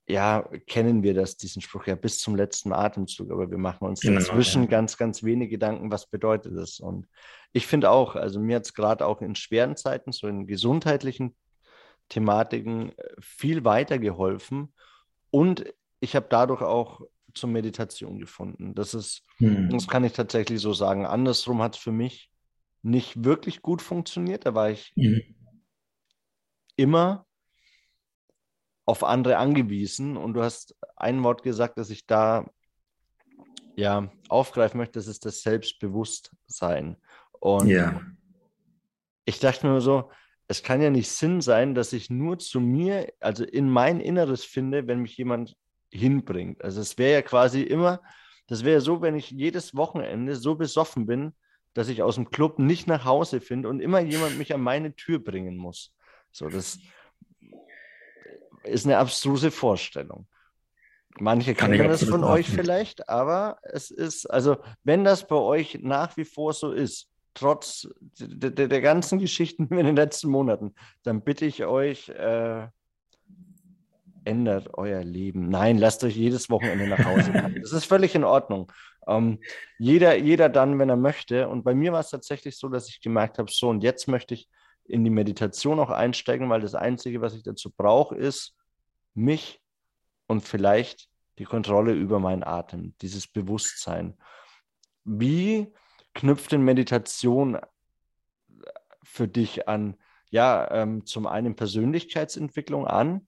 ja, 0.09 0.41
kennen 0.65 1.03
wir 1.03 1.13
das, 1.13 1.37
diesen 1.37 1.61
Spruch 1.61 1.85
ja 1.85 1.95
bis 1.95 2.17
zum 2.17 2.35
letzten 2.35 2.73
Atemzug, 2.73 3.31
aber 3.31 3.51
wir 3.51 3.59
machen 3.59 3.87
uns 3.87 4.01
genau, 4.01 4.19
dazwischen 4.19 4.63
ja. 4.63 4.69
ganz, 4.69 4.97
ganz 4.97 5.21
wenig 5.21 5.51
Gedanken, 5.51 5.91
was 5.91 6.07
bedeutet 6.07 6.57
das. 6.57 6.79
Und 6.79 7.07
ich 7.53 7.67
finde 7.67 7.91
auch, 7.91 8.15
also 8.15 8.39
mir 8.39 8.55
hat 8.55 8.65
es 8.65 8.73
gerade 8.73 9.05
auch 9.05 9.21
in 9.21 9.35
schweren 9.35 9.77
Zeiten, 9.77 10.11
so 10.11 10.27
in 10.27 10.47
gesundheitlichen 10.47 11.35
Thematiken 12.09 12.89
äh, 12.97 13.03
viel 13.19 13.63
weitergeholfen 13.65 14.73
und 15.29 15.71
ich 15.99 16.15
habe 16.15 16.25
dadurch 16.27 16.63
auch 16.63 17.01
zur 17.35 17.49
Meditation 17.49 18.17
gefunden. 18.17 18.73
Das 18.73 18.95
ist, 18.95 19.23
hm. 19.37 19.69
das 19.69 19.87
kann 19.87 20.03
ich 20.03 20.13
tatsächlich 20.13 20.59
so 20.59 20.73
sagen. 20.73 21.05
Andersrum 21.05 21.61
hat 21.61 21.75
es 21.75 21.81
für 21.81 21.91
mich 21.91 22.31
nicht 22.81 23.23
wirklich 23.23 23.61
gut 23.61 23.83
funktioniert. 23.83 24.47
Da 24.47 24.55
war 24.55 24.71
ich 24.71 24.91
hm. 24.95 25.21
immer 26.77 27.27
auf 28.89 29.03
andere 29.03 29.37
angewiesen. 29.37 30.17
Und 30.17 30.33
du 30.33 30.41
hast 30.41 30.75
ein 30.95 31.23
Wort 31.23 31.43
gesagt, 31.43 31.77
dass 31.77 31.91
ich 31.91 32.07
da 32.07 32.49
ja 33.75 34.11
aufgreifen 34.29 34.79
möchte, 34.79 34.93
das 34.93 35.07
ist 35.07 35.25
das 35.25 35.43
Selbstbewusstsein. 35.43 36.97
Und 37.39 37.67
ja. 37.67 38.01
ich 39.25 39.39
dachte 39.39 39.67
mir 39.67 39.79
so, 39.79 40.09
es 40.47 40.63
kann 40.63 40.81
ja 40.81 40.89
nicht 40.89 41.11
Sinn 41.11 41.39
sein, 41.39 41.75
dass 41.75 41.93
ich 41.93 42.09
nur 42.09 42.39
zu 42.39 42.59
mir, 42.59 43.13
also 43.19 43.43
in 43.43 43.69
mein 43.69 43.99
Inneres 43.99 44.43
finde, 44.43 44.87
wenn 44.87 44.99
mich 44.99 45.15
jemand 45.17 45.55
hinbringt. 45.91 46.63
Also 46.63 46.81
es 46.81 46.97
wäre 46.97 47.13
ja 47.13 47.21
quasi 47.21 47.61
immer, 47.61 48.01
das 48.47 48.65
wäre 48.65 48.81
so, 48.81 49.03
wenn 49.03 49.15
ich 49.15 49.29
jedes 49.29 49.75
Wochenende 49.75 50.35
so 50.35 50.55
besoffen 50.55 51.05
bin, 51.05 51.33
dass 51.75 51.89
ich 51.89 52.01
aus 52.01 52.15
dem 52.15 52.31
Club 52.31 52.57
nicht 52.57 52.87
nach 52.87 53.05
Hause 53.05 53.39
finde 53.39 53.69
und 53.69 53.81
immer 53.81 53.99
jemand 53.99 54.39
mich 54.39 54.51
an 54.51 54.61
meine 54.61 54.95
Tür 54.95 55.19
bringen 55.19 55.57
muss. 55.57 55.93
So, 56.31 56.49
das, 56.49 56.79
ist 58.63 58.85
eine 58.85 58.97
abstruse 58.97 59.51
Vorstellung. 59.51 60.27
Manche 61.19 61.53
kennen 61.53 61.87
das 61.87 62.03
von 62.03 62.23
euch 62.23 62.47
vielleicht, 62.49 63.09
aber 63.09 63.57
es 63.63 63.91
ist, 63.91 64.25
also 64.27 64.57
wenn 64.83 65.03
das 65.03 65.27
bei 65.27 65.35
euch 65.35 65.79
nach 65.81 66.15
wie 66.17 66.25
vor 66.25 66.53
so 66.53 66.71
ist, 66.71 67.09
trotz 67.33 67.87
der, 68.19 68.67
der 68.67 68.81
ganzen 68.81 69.19
Geschichten 69.19 69.67
in 69.69 69.85
den 69.85 69.95
letzten 69.95 70.29
Monaten, 70.29 70.75
dann 71.03 71.21
bitte 71.21 71.45
ich 71.45 71.65
euch, 71.65 72.09
äh, 72.09 72.67
ändert 74.25 74.73
euer 74.73 75.03
Leben. 75.03 75.49
Nein, 75.49 75.77
lasst 75.77 76.03
euch 76.03 76.15
jedes 76.15 76.49
Wochenende 76.49 76.87
nach 76.87 77.03
Hause 77.03 77.31
kommen. 77.31 77.59
Das 77.61 77.73
ist 77.73 77.85
völlig 77.85 78.15
in 78.15 78.23
Ordnung. 78.23 78.71
Ähm, 79.07 79.39
jeder, 79.77 80.15
jeder 80.17 80.49
dann, 80.49 80.77
wenn 80.77 80.89
er 80.89 80.97
möchte. 80.97 81.47
Und 81.47 81.63
bei 81.63 81.73
mir 81.73 81.91
war 81.91 82.01
es 82.01 82.09
tatsächlich 82.09 82.57
so, 82.57 82.69
dass 82.69 82.89
ich 82.89 83.01
gemerkt 83.01 83.39
habe, 83.39 83.51
so 83.51 83.69
und 83.69 83.83
jetzt 83.83 84.07
möchte 84.07 84.35
ich 84.35 84.47
in 84.89 85.03
die 85.03 85.09
Meditation 85.09 85.79
auch 85.79 85.89
einsteigen, 85.89 86.49
weil 86.49 86.61
das 86.61 86.75
Einzige, 86.75 87.21
was 87.21 87.35
ich 87.35 87.43
dazu 87.43 87.71
brauche, 87.71 88.15
ist 88.15 88.55
mich 89.13 89.61
und 90.27 90.41
vielleicht 90.41 91.09
die 91.37 91.45
Kontrolle 91.45 91.93
über 91.93 92.19
meinen 92.19 92.43
Atem, 92.43 92.95
dieses 93.01 93.27
Bewusstsein. 93.27 94.17
Wie 95.03 95.73
knüpft 96.13 96.51
denn 96.51 96.63
Meditation 96.63 97.57
für 99.03 99.27
dich 99.27 99.67
an, 99.67 99.95
ja, 100.29 100.69
ähm, 100.71 101.05
zum 101.05 101.27
einen 101.27 101.55
Persönlichkeitsentwicklung 101.55 102.85
an? 102.85 103.27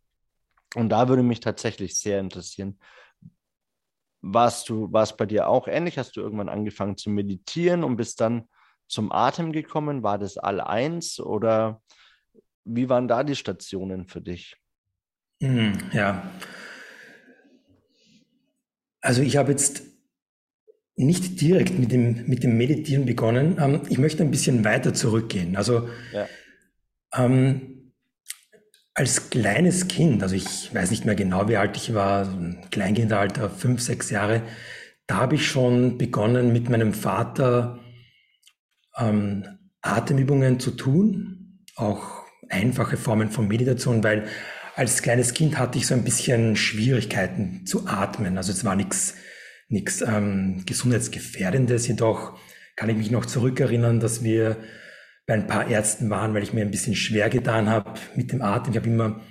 Und 0.75 0.89
da 0.89 1.09
würde 1.09 1.23
mich 1.23 1.39
tatsächlich 1.39 1.97
sehr 1.97 2.19
interessieren, 2.19 2.79
warst 4.21 4.69
du, 4.69 4.91
war 4.93 5.03
es 5.03 5.17
bei 5.17 5.25
dir 5.25 5.47
auch 5.47 5.67
ähnlich? 5.67 5.97
Hast 5.97 6.15
du 6.15 6.21
irgendwann 6.21 6.49
angefangen 6.49 6.97
zu 6.97 7.09
meditieren 7.09 7.83
und 7.83 7.95
bist 7.95 8.21
dann 8.21 8.47
zum 8.91 9.12
Atem 9.12 9.51
gekommen? 9.51 10.03
War 10.03 10.19
das 10.19 10.38
all 10.38 10.62
eins 10.62 11.19
oder 11.19 11.81
wie 12.63 12.89
waren 12.89 13.07
da 13.07 13.24
die 13.24 13.36
Stationen 13.36 14.05
für 14.05 14.21
dich? 14.21 14.55
Hm, 15.41 15.74
ja. 15.93 16.29
Also 19.01 19.21
ich 19.24 19.38
habe 19.38 19.51
jetzt 19.51 19.83
nicht 20.95 21.41
direkt 21.41 21.79
mit 21.79 21.91
dem, 21.91 22.27
mit 22.27 22.43
dem 22.43 22.57
Meditieren 22.57 23.05
begonnen. 23.05 23.57
Ähm, 23.60 23.81
ich 23.89 23.98
möchte 23.98 24.24
ein 24.24 24.29
bisschen 24.29 24.63
weiter 24.63 24.93
zurückgehen. 24.93 25.55
Also 25.55 25.89
ja. 26.13 26.27
ähm, 27.15 27.93
als 28.93 29.29
kleines 29.29 29.88
Kind, 29.88 30.21
also 30.21 30.36
ich 30.36 30.74
weiß 30.75 30.91
nicht 30.91 31.05
mehr 31.05 31.15
genau, 31.15 31.48
wie 31.48 31.57
alt 31.57 31.77
ich 31.77 31.93
war, 31.93 32.27
Kleinkindalter, 32.69 33.50
fünf, 33.50 33.81
sechs 33.81 34.10
Jahre, 34.10 34.43
da 35.07 35.15
habe 35.15 35.36
ich 35.36 35.48
schon 35.48 35.98
begonnen, 35.98 36.53
mit 36.53 36.69
meinem 36.69 36.93
Vater 36.93 37.79
ähm, 38.98 39.45
Atemübungen 39.81 40.60
zu 40.60 40.71
tun, 40.71 41.63
auch 41.75 42.24
einfache 42.50 42.98
Formen 42.98 43.29
von 43.29 43.48
Meditation, 43.48 44.03
weil 44.03 44.27
als 44.75 45.01
kleines 45.01 45.33
Kind 45.33 45.57
hatte 45.57 45.77
ich 45.77 45.88
so 45.88 45.93
ein 45.93 46.03
bisschen 46.03 46.55
Schwierigkeiten 46.55 47.65
zu 47.65 47.88
atmen. 47.88 48.38
Also 48.38 48.51
es 48.51 48.63
war 48.63 48.75
nichts 48.75 49.15
ähm, 49.69 50.63
gesundheitsgefährdendes, 50.65 51.88
jedoch 51.88 52.38
kann 52.75 52.89
ich 52.89 52.98
mich 52.98 53.12
noch 53.12 53.25
zurückerinnern, 53.25 54.00
dass 54.00 54.24
wir 54.24 54.57
bei 55.27 55.33
ein 55.36 55.48
paar 55.48 55.69
Ärzten 55.69 56.10
waren, 56.10 56.33
weil 56.33 56.43
ich 56.43 56.53
mir 56.53 56.62
ein 56.62 56.71
bisschen 56.71 56.95
schwer 56.95 57.29
getan 57.29 57.69
habe 57.69 57.93
mit 58.15 58.31
dem 58.31 58.41
Atem. 58.41 58.74
Ich 58.74 58.79
habe 58.79 58.89
immer 58.89 59.21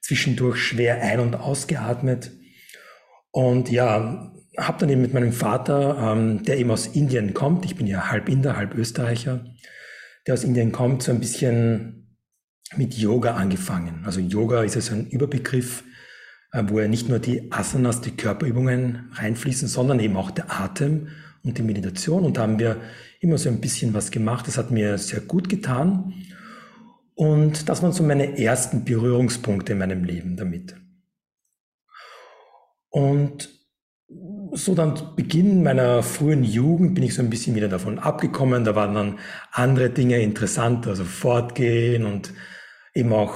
zwischendurch 0.00 0.58
schwer 0.58 1.00
ein- 1.00 1.20
und 1.20 1.34
ausgeatmet. 1.34 2.32
Und 3.30 3.70
ja, 3.70 4.32
habe 4.58 4.78
dann 4.78 4.88
eben 4.88 5.02
mit 5.02 5.14
meinem 5.14 5.32
Vater, 5.32 5.98
ähm, 5.98 6.42
der 6.42 6.58
eben 6.58 6.70
aus 6.70 6.86
Indien 6.86 7.34
kommt, 7.34 7.64
ich 7.64 7.76
bin 7.76 7.86
ja 7.86 8.10
halb 8.10 8.28
Inder, 8.28 8.56
halb 8.56 8.74
Österreicher, 8.74 9.44
der 10.26 10.34
aus 10.34 10.44
Indien 10.44 10.72
kommt, 10.72 11.02
so 11.02 11.12
ein 11.12 11.20
bisschen 11.20 12.18
mit 12.76 12.94
Yoga 12.94 13.34
angefangen. 13.34 14.02
Also 14.04 14.20
Yoga 14.20 14.62
ist 14.62 14.76
also 14.76 14.94
ein 14.94 15.06
Überbegriff, 15.08 15.84
äh, 16.52 16.62
wo 16.66 16.80
ja 16.80 16.88
nicht 16.88 17.08
nur 17.08 17.18
die 17.18 17.52
Asanas, 17.52 18.00
die 18.00 18.16
Körperübungen 18.16 19.10
reinfließen, 19.12 19.68
sondern 19.68 20.00
eben 20.00 20.16
auch 20.16 20.30
der 20.30 20.50
Atem 20.50 21.08
und 21.42 21.58
die 21.58 21.62
Meditation. 21.62 22.24
Und 22.24 22.36
da 22.36 22.42
haben 22.42 22.58
wir 22.58 22.80
immer 23.20 23.38
so 23.38 23.48
ein 23.48 23.60
bisschen 23.60 23.94
was 23.94 24.10
gemacht. 24.10 24.46
Das 24.46 24.56
hat 24.56 24.70
mir 24.70 24.98
sehr 24.98 25.20
gut 25.20 25.48
getan. 25.48 26.14
Und 27.14 27.68
das 27.68 27.82
waren 27.82 27.92
so 27.92 28.02
meine 28.02 28.38
ersten 28.38 28.84
Berührungspunkte 28.84 29.72
in 29.72 29.78
meinem 29.78 30.04
Leben 30.04 30.36
damit. 30.36 30.74
Und 32.88 33.53
so 34.54 34.74
dann 34.74 34.94
Beginn 35.16 35.62
meiner 35.62 36.02
frühen 36.02 36.44
Jugend 36.44 36.94
bin 36.94 37.04
ich 37.04 37.14
so 37.14 37.22
ein 37.22 37.30
bisschen 37.30 37.54
wieder 37.54 37.68
davon 37.68 37.98
abgekommen. 37.98 38.64
Da 38.64 38.74
waren 38.74 38.94
dann 38.94 39.18
andere 39.52 39.90
Dinge 39.90 40.20
interessant, 40.20 40.86
also 40.86 41.04
Fortgehen 41.04 42.04
und 42.04 42.32
eben 42.94 43.12
auch 43.12 43.34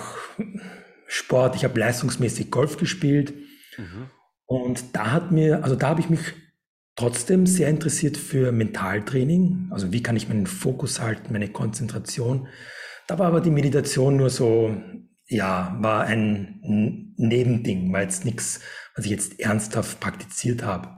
Sport. 1.06 1.56
Ich 1.56 1.64
habe 1.64 1.78
leistungsmäßig 1.78 2.50
Golf 2.50 2.76
gespielt. 2.76 3.34
Mhm. 3.76 4.10
Und 4.46 4.96
da 4.96 5.10
hat 5.12 5.32
mir, 5.32 5.64
also 5.64 5.76
da 5.76 5.88
habe 5.88 6.00
ich 6.00 6.08
mich 6.08 6.20
trotzdem 6.96 7.46
sehr 7.46 7.68
interessiert 7.68 8.16
für 8.16 8.52
Mentaltraining. 8.52 9.68
Also 9.70 9.92
wie 9.92 10.02
kann 10.02 10.16
ich 10.16 10.28
meinen 10.28 10.46
Fokus 10.46 11.00
halten, 11.00 11.32
meine 11.32 11.48
Konzentration. 11.48 12.48
Da 13.06 13.18
war 13.18 13.26
aber 13.26 13.40
die 13.40 13.50
Meditation 13.50 14.16
nur 14.16 14.30
so 14.30 14.75
ja, 15.28 15.76
war 15.80 16.04
ein 16.04 17.12
Nebending, 17.16 17.92
war 17.92 18.02
jetzt 18.02 18.25
nichts, 18.25 18.60
was 18.96 19.04
ich 19.04 19.10
jetzt 19.10 19.38
ernsthaft 19.38 20.00
praktiziert 20.00 20.62
habe. 20.62 20.97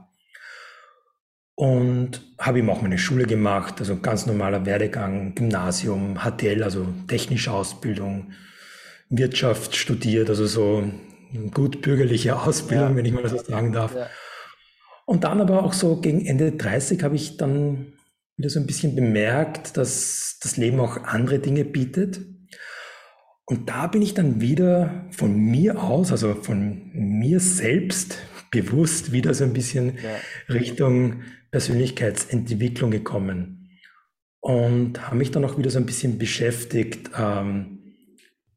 Und 1.61 2.23
habe 2.39 2.57
ihm 2.57 2.71
auch 2.71 2.81
meine 2.81 2.97
Schule 2.97 3.27
gemacht, 3.27 3.75
also 3.77 3.99
ganz 3.99 4.25
normaler 4.25 4.65
Werdegang, 4.65 5.35
Gymnasium, 5.35 6.17
HTL, 6.17 6.63
also 6.63 6.87
technische 7.07 7.51
Ausbildung, 7.51 8.31
Wirtschaft 9.11 9.75
studiert, 9.75 10.27
also 10.29 10.47
so 10.47 10.83
gut 11.53 11.83
bürgerliche 11.83 12.35
Ausbildung, 12.41 12.89
ja. 12.89 12.95
wenn 12.95 13.05
ich 13.05 13.13
mal 13.13 13.29
so 13.29 13.37
sagen 13.37 13.73
darf. 13.73 13.93
Ja. 13.93 14.07
Und 15.05 15.23
dann 15.23 15.39
aber 15.39 15.61
auch 15.61 15.73
so 15.73 15.97
gegen 15.97 16.25
Ende 16.25 16.51
30 16.51 17.03
habe 17.03 17.15
ich 17.15 17.37
dann 17.37 17.93
wieder 18.37 18.49
so 18.49 18.59
ein 18.59 18.65
bisschen 18.65 18.95
bemerkt, 18.95 19.77
dass 19.77 20.39
das 20.41 20.57
Leben 20.57 20.79
auch 20.79 21.03
andere 21.03 21.37
Dinge 21.37 21.63
bietet. 21.63 22.21
Und 23.45 23.69
da 23.69 23.85
bin 23.85 24.01
ich 24.01 24.15
dann 24.15 24.41
wieder 24.41 25.05
von 25.11 25.35
mir 25.35 25.79
aus, 25.83 26.11
also 26.11 26.33
von 26.33 26.89
mir 26.95 27.39
selbst 27.39 28.17
bewusst 28.49 29.11
wieder 29.11 29.35
so 29.35 29.43
ein 29.43 29.53
bisschen 29.53 29.99
ja. 30.01 30.55
Richtung 30.55 31.21
Persönlichkeitsentwicklung 31.51 32.91
gekommen. 32.91 33.69
Und 34.39 35.05
habe 35.05 35.17
mich 35.17 35.29
dann 35.31 35.45
auch 35.45 35.57
wieder 35.57 35.69
so 35.69 35.77
ein 35.77 35.85
bisschen 35.85 36.17
beschäftigt 36.17 37.11
ähm, 37.15 37.79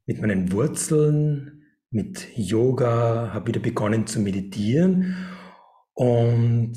mit 0.07 0.19
meinen 0.19 0.51
Wurzeln, 0.51 1.63
mit 1.91 2.27
Yoga, 2.35 3.31
habe 3.33 3.47
wieder 3.47 3.59
begonnen 3.59 4.07
zu 4.07 4.19
meditieren. 4.19 5.15
Und 5.93 6.73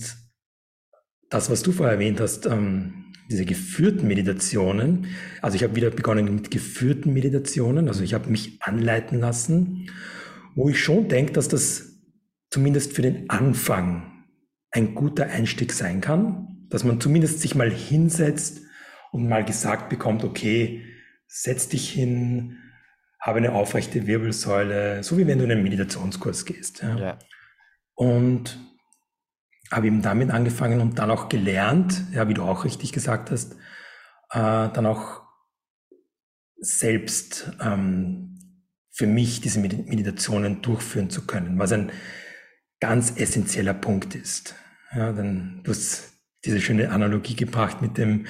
das, 1.31 1.51
was 1.51 1.63
du 1.63 1.73
vorher 1.73 1.95
erwähnt 1.95 2.21
hast, 2.21 2.47
ähm, 2.47 3.13
diese 3.31 3.45
geführten 3.45 4.09
Meditationen, 4.09 5.07
also 5.43 5.57
ich 5.57 5.63
habe 5.63 5.77
wieder 5.77 5.91
begonnen 5.91 6.35
mit 6.35 6.51
geführten 6.51 7.13
Meditationen, 7.13 7.89
also 7.89 8.03
ich 8.03 8.15
habe 8.15 8.31
mich 8.31 8.63
anleiten 8.63 9.21
lassen, 9.21 9.91
wo 10.55 10.69
ich 10.69 10.83
schon 10.83 11.09
denke, 11.09 11.33
dass 11.33 11.49
das 11.49 11.99
zumindest 12.51 12.95
für 12.95 13.03
den 13.03 13.29
Anfang 13.29 14.18
ein 14.71 14.95
guter 14.95 15.27
Einstieg 15.27 15.73
sein 15.73 16.01
kann, 16.01 16.67
dass 16.69 16.85
man 16.85 17.01
zumindest 17.01 17.41
sich 17.41 17.55
mal 17.55 17.71
hinsetzt 17.71 18.61
und 19.13 19.29
mal 19.29 19.45
gesagt 19.45 19.89
bekommt, 19.89 20.25
okay, 20.25 20.85
setz 21.27 21.69
dich 21.69 21.91
hin, 21.91 22.59
habe 23.21 23.39
eine 23.39 23.53
aufrechte 23.53 24.07
Wirbelsäule, 24.07 25.03
so 25.03 25.19
wie 25.19 25.27
wenn 25.27 25.39
du 25.39 25.45
in 25.45 25.53
einen 25.53 25.63
Meditationskurs 25.63 26.45
gehst. 26.45 26.83
Ja. 26.83 26.97
ja. 26.97 27.19
Und 27.95 28.59
habe 29.71 29.87
eben 29.87 30.03
damit 30.03 30.31
angefangen 30.31 30.81
und 30.81 30.99
dann 30.99 31.11
auch 31.11 31.29
gelernt, 31.29 32.03
ja, 32.13 32.29
wie 32.29 32.35
du 32.35 32.43
auch 32.43 32.65
richtig 32.65 32.93
gesagt 32.93 33.31
hast, 33.31 33.55
äh, 34.31 34.69
dann 34.73 34.87
auch 34.87 35.23
selbst 36.59 37.53
ähm, 37.61 38.65
für 38.91 39.07
mich 39.07 39.41
diese 39.41 39.61
Meditationen 39.61 40.63
durchführen 40.63 41.11
zu 41.11 41.27
können, 41.27 41.59
was 41.59 41.73
ein 41.73 41.93
ganz 42.81 43.15
essentieller 43.17 43.75
Punkt 43.75 44.15
ist. 44.15 44.55
Ja, 44.95 45.13
dann, 45.13 45.61
du 45.65 45.71
hast 45.71 46.13
diese 46.45 46.61
schöne 46.61 46.91
Analogie 46.91 47.35
gebracht 47.35 47.83
mit 47.83 47.99
dem 47.99 48.27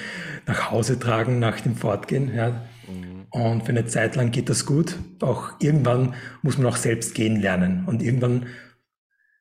nach 0.46 0.70
Hause 0.70 0.98
tragen, 0.98 1.38
nach 1.38 1.60
dem 1.60 1.76
Fortgehen. 1.76 2.34
Ja. 2.34 2.64
Mhm. 2.88 3.26
Und 3.30 3.62
für 3.62 3.70
eine 3.70 3.86
Zeit 3.86 4.16
lang 4.16 4.30
geht 4.30 4.48
das 4.48 4.64
gut. 4.64 4.96
Auch 5.20 5.52
irgendwann 5.60 6.14
muss 6.42 6.56
man 6.56 6.66
auch 6.66 6.76
selbst 6.76 7.14
gehen 7.14 7.40
lernen. 7.40 7.84
Und 7.86 8.02
irgendwann 8.02 8.46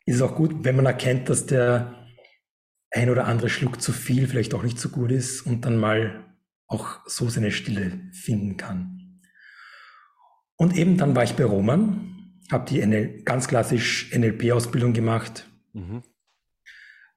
ist 0.06 0.16
es 0.16 0.22
auch 0.22 0.36
gut, 0.36 0.64
wenn 0.64 0.76
man 0.76 0.86
erkennt, 0.86 1.30
dass 1.30 1.46
der 1.46 1.94
ein 2.92 3.10
oder 3.10 3.26
andere 3.26 3.50
Schluck 3.50 3.82
zu 3.82 3.94
viel 3.94 4.28
vielleicht 4.28 4.54
auch 4.54 4.64
nicht 4.64 4.80
so 4.80 4.90
gut 4.90 5.12
ist 5.12 5.42
und 5.42 5.66
dann 5.66 5.78
mal 5.78 6.26
auch 6.68 7.00
so 7.06 7.30
seine 7.30 7.52
Stille 7.52 8.02
finden 8.12 8.58
kann. 8.58 9.22
Und 10.58 10.76
eben 10.76 10.98
dann 10.98 11.16
war 11.16 11.24
ich 11.24 11.34
bei 11.34 11.46
Roman, 11.46 12.17
habe 12.52 12.70
die 12.70 12.86
NL, 12.86 13.24
ganz 13.24 13.48
klassisch 13.48 14.12
NLP-Ausbildung 14.14 14.94
gemacht, 14.94 15.48
mhm. 15.74 16.04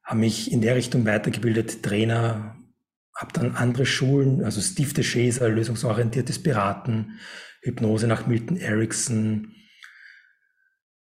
habe 0.03 0.21
mich 0.21 0.53
in 0.53 0.61
der 0.61 0.77
Richtung 0.77 1.05
weitergebildet, 1.05 1.83
Trainer, 1.83 2.57
habe 3.17 3.33
dann 3.33 3.55
andere 3.55 3.87
Schulen, 3.87 4.45
also 4.45 4.61
Steve 4.61 4.95
DeShazer, 4.95 5.49
lösungsorientiertes 5.49 6.43
Beraten, 6.43 7.19
Hypnose 7.63 8.07
nach 8.07 8.27
Milton 8.27 8.57
Erickson, 8.57 9.55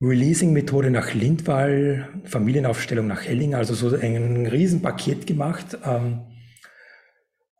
Releasing-Methode 0.02 0.90
nach 0.90 1.14
Lindwall, 1.14 2.08
Familienaufstellung 2.24 3.06
nach 3.06 3.24
Helling, 3.24 3.54
also 3.54 3.74
so 3.74 3.96
ein 3.96 4.46
Riesenpaket 4.46 5.26
gemacht 5.28 5.78
ähm, 5.84 6.22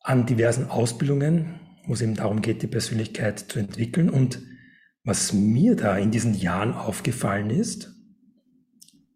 an 0.02 0.26
diversen 0.26 0.68
Ausbildungen, 0.68 1.60
wo 1.86 1.94
es 1.94 2.02
eben 2.02 2.16
darum 2.16 2.42
geht, 2.42 2.62
die 2.62 2.66
Persönlichkeit 2.66 3.38
zu 3.38 3.60
entwickeln. 3.60 4.10
Und 4.10 4.42
was 5.04 5.32
mir 5.32 5.76
da 5.76 5.96
in 5.96 6.10
diesen 6.10 6.34
Jahren 6.34 6.74
aufgefallen 6.74 7.50
ist 7.50 7.94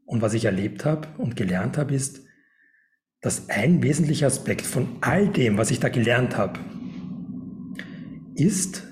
und 0.05 0.23
was 0.23 0.35
ich 0.35 0.45
erlebt 0.45 0.85
habe 0.85 1.09
und 1.19 1.37
gelernt 1.37 1.79
habe, 1.79 1.95
ist, 1.95 2.23
dass 3.21 3.49
ein 3.49 3.83
wesentlicher 3.83 4.27
Aspekt 4.27 4.67
von 4.67 4.99
all 5.01 5.29
dem, 5.29 5.59
was 5.59 5.71
ich 5.71 5.81
da 5.81 5.89
gelernt 5.89 6.37
habe, 6.37 6.61
ist, 8.35 8.87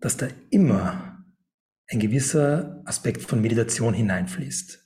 dass 0.00 0.16
da 0.16 0.28
immer 0.50 1.24
ein 1.88 2.00
gewisser 2.00 2.82
Aspekt 2.84 3.22
von 3.22 3.40
Meditation 3.40 3.94
hineinfließt. 3.94 4.82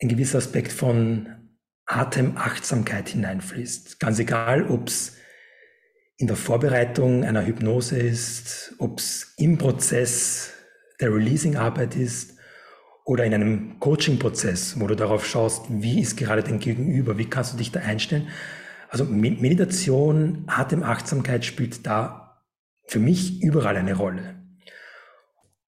Ein 0.00 0.08
gewisser 0.08 0.38
Aspekt 0.38 0.72
von 0.72 1.50
Atemachtsamkeit 1.86 3.08
hineinfließt. 3.08 4.00
Ganz 4.00 4.18
egal, 4.18 4.66
ob 4.68 4.88
es 4.88 5.16
in 6.16 6.26
der 6.26 6.36
Vorbereitung 6.36 7.24
einer 7.24 7.44
Hypnose 7.44 7.98
ist, 7.98 8.74
ob 8.78 8.98
es 8.98 9.34
im 9.38 9.58
Prozess 9.58 10.52
der 11.00 11.12
Releasing-Arbeit 11.12 11.96
ist 11.96 12.36
oder 13.04 13.24
in 13.24 13.34
einem 13.34 13.80
Coaching-Prozess, 13.80 14.78
wo 14.78 14.86
du 14.86 14.94
darauf 14.94 15.26
schaust, 15.26 15.64
wie 15.68 16.00
ist 16.00 16.16
gerade 16.16 16.42
dein 16.42 16.60
Gegenüber, 16.60 17.18
wie 17.18 17.28
kannst 17.28 17.54
du 17.54 17.56
dich 17.56 17.72
da 17.72 17.80
einstellen. 17.80 18.28
Also 18.88 19.04
Meditation, 19.04 20.44
Atemachtsamkeit 20.46 21.44
spielt 21.44 21.86
da 21.86 22.42
für 22.86 22.98
mich 22.98 23.42
überall 23.42 23.76
eine 23.76 23.94
Rolle. 23.94 24.36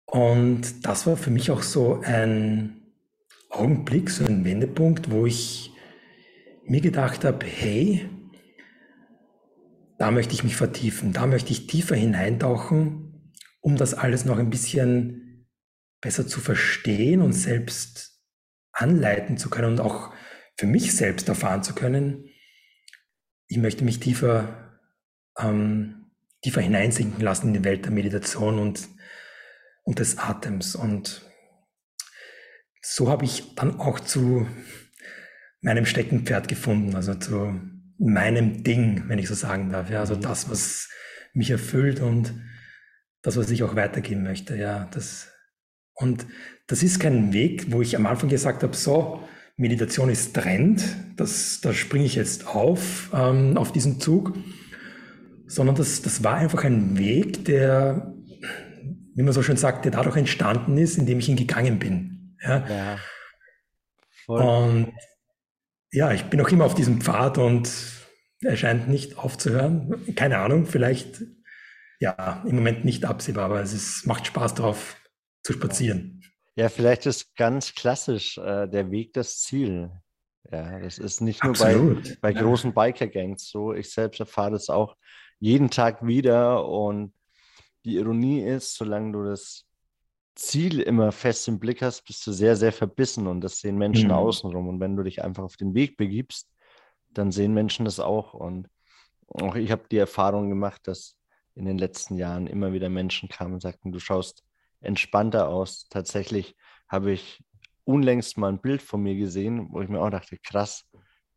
Und 0.07 0.87
das 0.87 1.07
war 1.07 1.17
für 1.17 1.31
mich 1.31 1.51
auch 1.51 1.63
so 1.63 2.01
ein 2.03 2.83
Augenblick, 3.51 4.11
so 4.11 4.25
ein 4.25 4.45
Wendepunkt, 4.45 5.11
wo 5.11 5.27
ich 5.27 5.73
mir 6.65 6.81
gedacht 6.81 7.25
habe, 7.25 7.45
hey, 7.47 8.09
da 10.03 10.11
möchte 10.11 10.35
ich 10.35 10.43
mich 10.43 10.57
vertiefen, 10.57 11.13
da 11.13 11.29
möchte 11.29 11.53
ich 11.53 11.69
tiefer 11.69 11.95
hineintauchen, 11.95 13.33
um 13.61 13.77
das 13.77 13.95
alles 13.95 14.25
noch 14.25 14.37
ein 14.37 14.51
bisschen 14.51 15.47
besser 16.01 16.27
zu 16.27 16.41
verstehen 16.41 17.23
und 17.23 17.33
selbst 17.33 18.21
anleiten 18.73 19.39
zu 19.39 19.49
können 19.49 19.69
und 19.69 19.81
auch 19.81 20.13
für 20.57 20.67
mich 20.67 20.97
selbst 20.97 21.29
erfahren 21.29 21.63
zu 21.63 21.73
können. 21.77 22.29
Ich 23.47 23.59
möchte 23.59 23.85
mich 23.85 24.01
tiefer, 24.01 24.81
ähm, 25.39 26.11
tiefer 26.43 26.63
hineinsinken 26.63 27.21
lassen 27.23 27.47
in 27.47 27.55
die 27.55 27.65
Welt 27.65 27.85
der 27.85 27.93
Meditation 27.93 28.59
und 28.59 28.89
und 29.85 30.01
des 30.01 30.19
Atems. 30.19 30.75
Und 30.75 31.23
so 32.83 33.09
habe 33.09 33.25
ich 33.25 33.55
dann 33.55 33.79
auch 33.79 34.01
zu 34.01 34.49
meinem 35.61 35.87
Steckenpferd 35.87 36.49
gefunden, 36.49 36.97
also 36.97 37.15
zu 37.15 37.61
meinem 38.03 38.63
Ding, 38.65 39.05
wenn 39.09 39.19
ich 39.19 39.29
so 39.29 39.35
sagen 39.35 39.71
darf. 39.71 39.91
Ja, 39.91 40.01
also 40.01 40.17
mhm. 40.17 40.23
das, 40.23 40.51
was 40.51 40.89
mich 41.35 41.51
erfüllt 41.51 42.01
und 42.01 42.35
das, 43.23 43.37
was 43.37 43.51
ich 43.51 43.63
auch 43.63 43.77
weitergeben 43.77 44.23
möchte. 44.23 44.57
Ja, 44.57 44.89
das, 44.93 45.29
und 45.95 46.27
das 46.67 46.83
ist 46.83 46.99
kein 46.99 47.33
Weg, 47.33 47.71
wo 47.71 47.83
ich 47.83 47.97
am 47.97 48.07
Anfang 48.07 48.29
gesagt 48.29 48.63
habe, 48.63 48.77
so, 48.77 49.23
Meditation 49.57 50.09
ist 50.09 50.35
Trend, 50.35 50.83
das, 51.17 51.61
da 51.61 51.73
springe 51.73 52.05
ich 52.05 52.15
jetzt 52.15 52.47
auf, 52.47 53.11
ähm, 53.15 53.57
auf 53.57 53.71
diesen 53.71 54.01
Zug, 54.01 54.35
sondern 55.47 55.77
das, 55.77 56.03
das 56.03 56.25
war 56.25 56.37
einfach 56.37 56.65
ein 56.65 56.99
Weg, 56.99 57.45
der 57.45 58.15
wie 59.15 59.23
man 59.23 59.33
so 59.33 59.43
schön 59.43 59.57
sagt, 59.57 59.85
der 59.85 59.93
dadurch 59.93 60.17
entstanden 60.17 60.79
ist, 60.79 60.97
indem 60.97 61.19
ich 61.19 61.29
ihn 61.29 61.37
gegangen 61.37 61.79
bin. 61.79 62.37
Ja. 62.43 62.65
ja 62.69 62.99
und 64.27 64.93
ja, 65.93 66.13
ich 66.13 66.25
bin 66.25 66.41
auch 66.41 66.49
immer 66.49 66.65
auf 66.65 66.75
diesem 66.75 67.01
Pfad 67.01 67.39
und 67.39 67.71
er 68.41 68.57
scheint 68.57 68.89
nicht 68.89 69.19
aufzuhören. 69.19 70.15
Keine 70.17 70.39
Ahnung, 70.39 70.67
vielleicht 70.67 71.23
ja, 72.01 72.43
im 72.47 72.57
Moment 72.57 72.85
nicht 72.85 73.05
absehbar, 73.05 73.45
aber 73.45 73.61
es 73.61 73.73
ist, 73.73 74.07
macht 74.07 74.27
Spaß 74.27 74.55
darauf 74.55 74.97
zu 75.45 75.53
spazieren. 75.53 76.23
Ja, 76.57 76.69
vielleicht 76.69 77.07
ist 77.07 77.37
ganz 77.37 77.75
klassisch 77.75 78.39
äh, 78.39 78.67
der 78.67 78.91
Weg 78.91 79.13
das 79.13 79.41
Ziel. 79.41 79.91
Ja, 80.51 80.81
das 80.81 80.99
ist 80.99 81.21
nicht 81.21 81.45
nur 81.45 81.55
bei, 81.55 81.79
bei 82.21 82.33
großen 82.33 82.75
Biker-Gangs 82.75 83.49
so. 83.49 83.73
Ich 83.73 83.93
selbst 83.93 84.19
erfahre 84.21 84.53
das 84.53 84.69
auch 84.69 84.97
jeden 85.39 85.71
Tag 85.71 86.05
wieder 86.05 86.67
und 86.67 87.15
die 87.85 87.97
Ironie 87.97 88.43
ist, 88.43 88.75
solange 88.75 89.13
du 89.13 89.25
das 89.25 89.65
Ziel 90.35 90.81
immer 90.81 91.13
fest 91.13 91.47
im 91.49 91.59
Blick 91.59 91.83
hast, 91.83 92.03
bist 92.03 92.27
du 92.27 92.33
sehr, 92.33 92.57
sehr 92.57 92.73
verbissen 92.73 93.27
und 93.27 93.43
das 93.43 93.59
sehen 93.59 93.77
Menschen 93.77 94.09
mhm. 94.09 94.15
außenrum. 94.15 94.69
Und 94.69 94.81
wenn 94.81 94.97
du 94.97 95.03
dich 95.03 95.23
einfach 95.23 95.43
auf 95.43 95.57
den 95.57 95.75
Weg 95.75 95.97
begibst, 95.97 96.49
dann 97.11 97.31
sehen 97.31 97.53
Menschen 97.53 97.85
das 97.85 98.01
auch. 98.01 98.35
Und 98.35 98.69
auch 99.29 99.55
ich 99.57 99.71
habe 99.71 99.85
die 99.91 99.99
Erfahrung 99.99 100.49
gemacht, 100.49 100.83
dass 100.87 101.17
in 101.55 101.67
den 101.67 101.77
letzten 101.77 102.17
Jahren 102.17 102.47
immer 102.47 102.73
wieder 102.73 102.89
Menschen 102.89 103.29
kamen 103.29 103.55
und 103.55 103.61
sagten, 103.61 103.93
du 103.93 103.99
schaust 103.99 104.43
entspannter 104.81 105.49
aus. 105.49 105.87
Tatsächlich 105.91 106.57
habe 106.89 107.13
ich 107.13 107.43
unlängst 107.85 108.39
mal 108.39 108.49
ein 108.49 108.61
Bild 108.61 108.81
von 108.81 109.03
mir 109.03 109.17
gesehen, 109.17 109.69
wo 109.71 109.83
ich 109.83 109.89
mir 109.89 110.01
auch 110.01 110.11
dachte, 110.11 110.39
krass, 110.39 110.89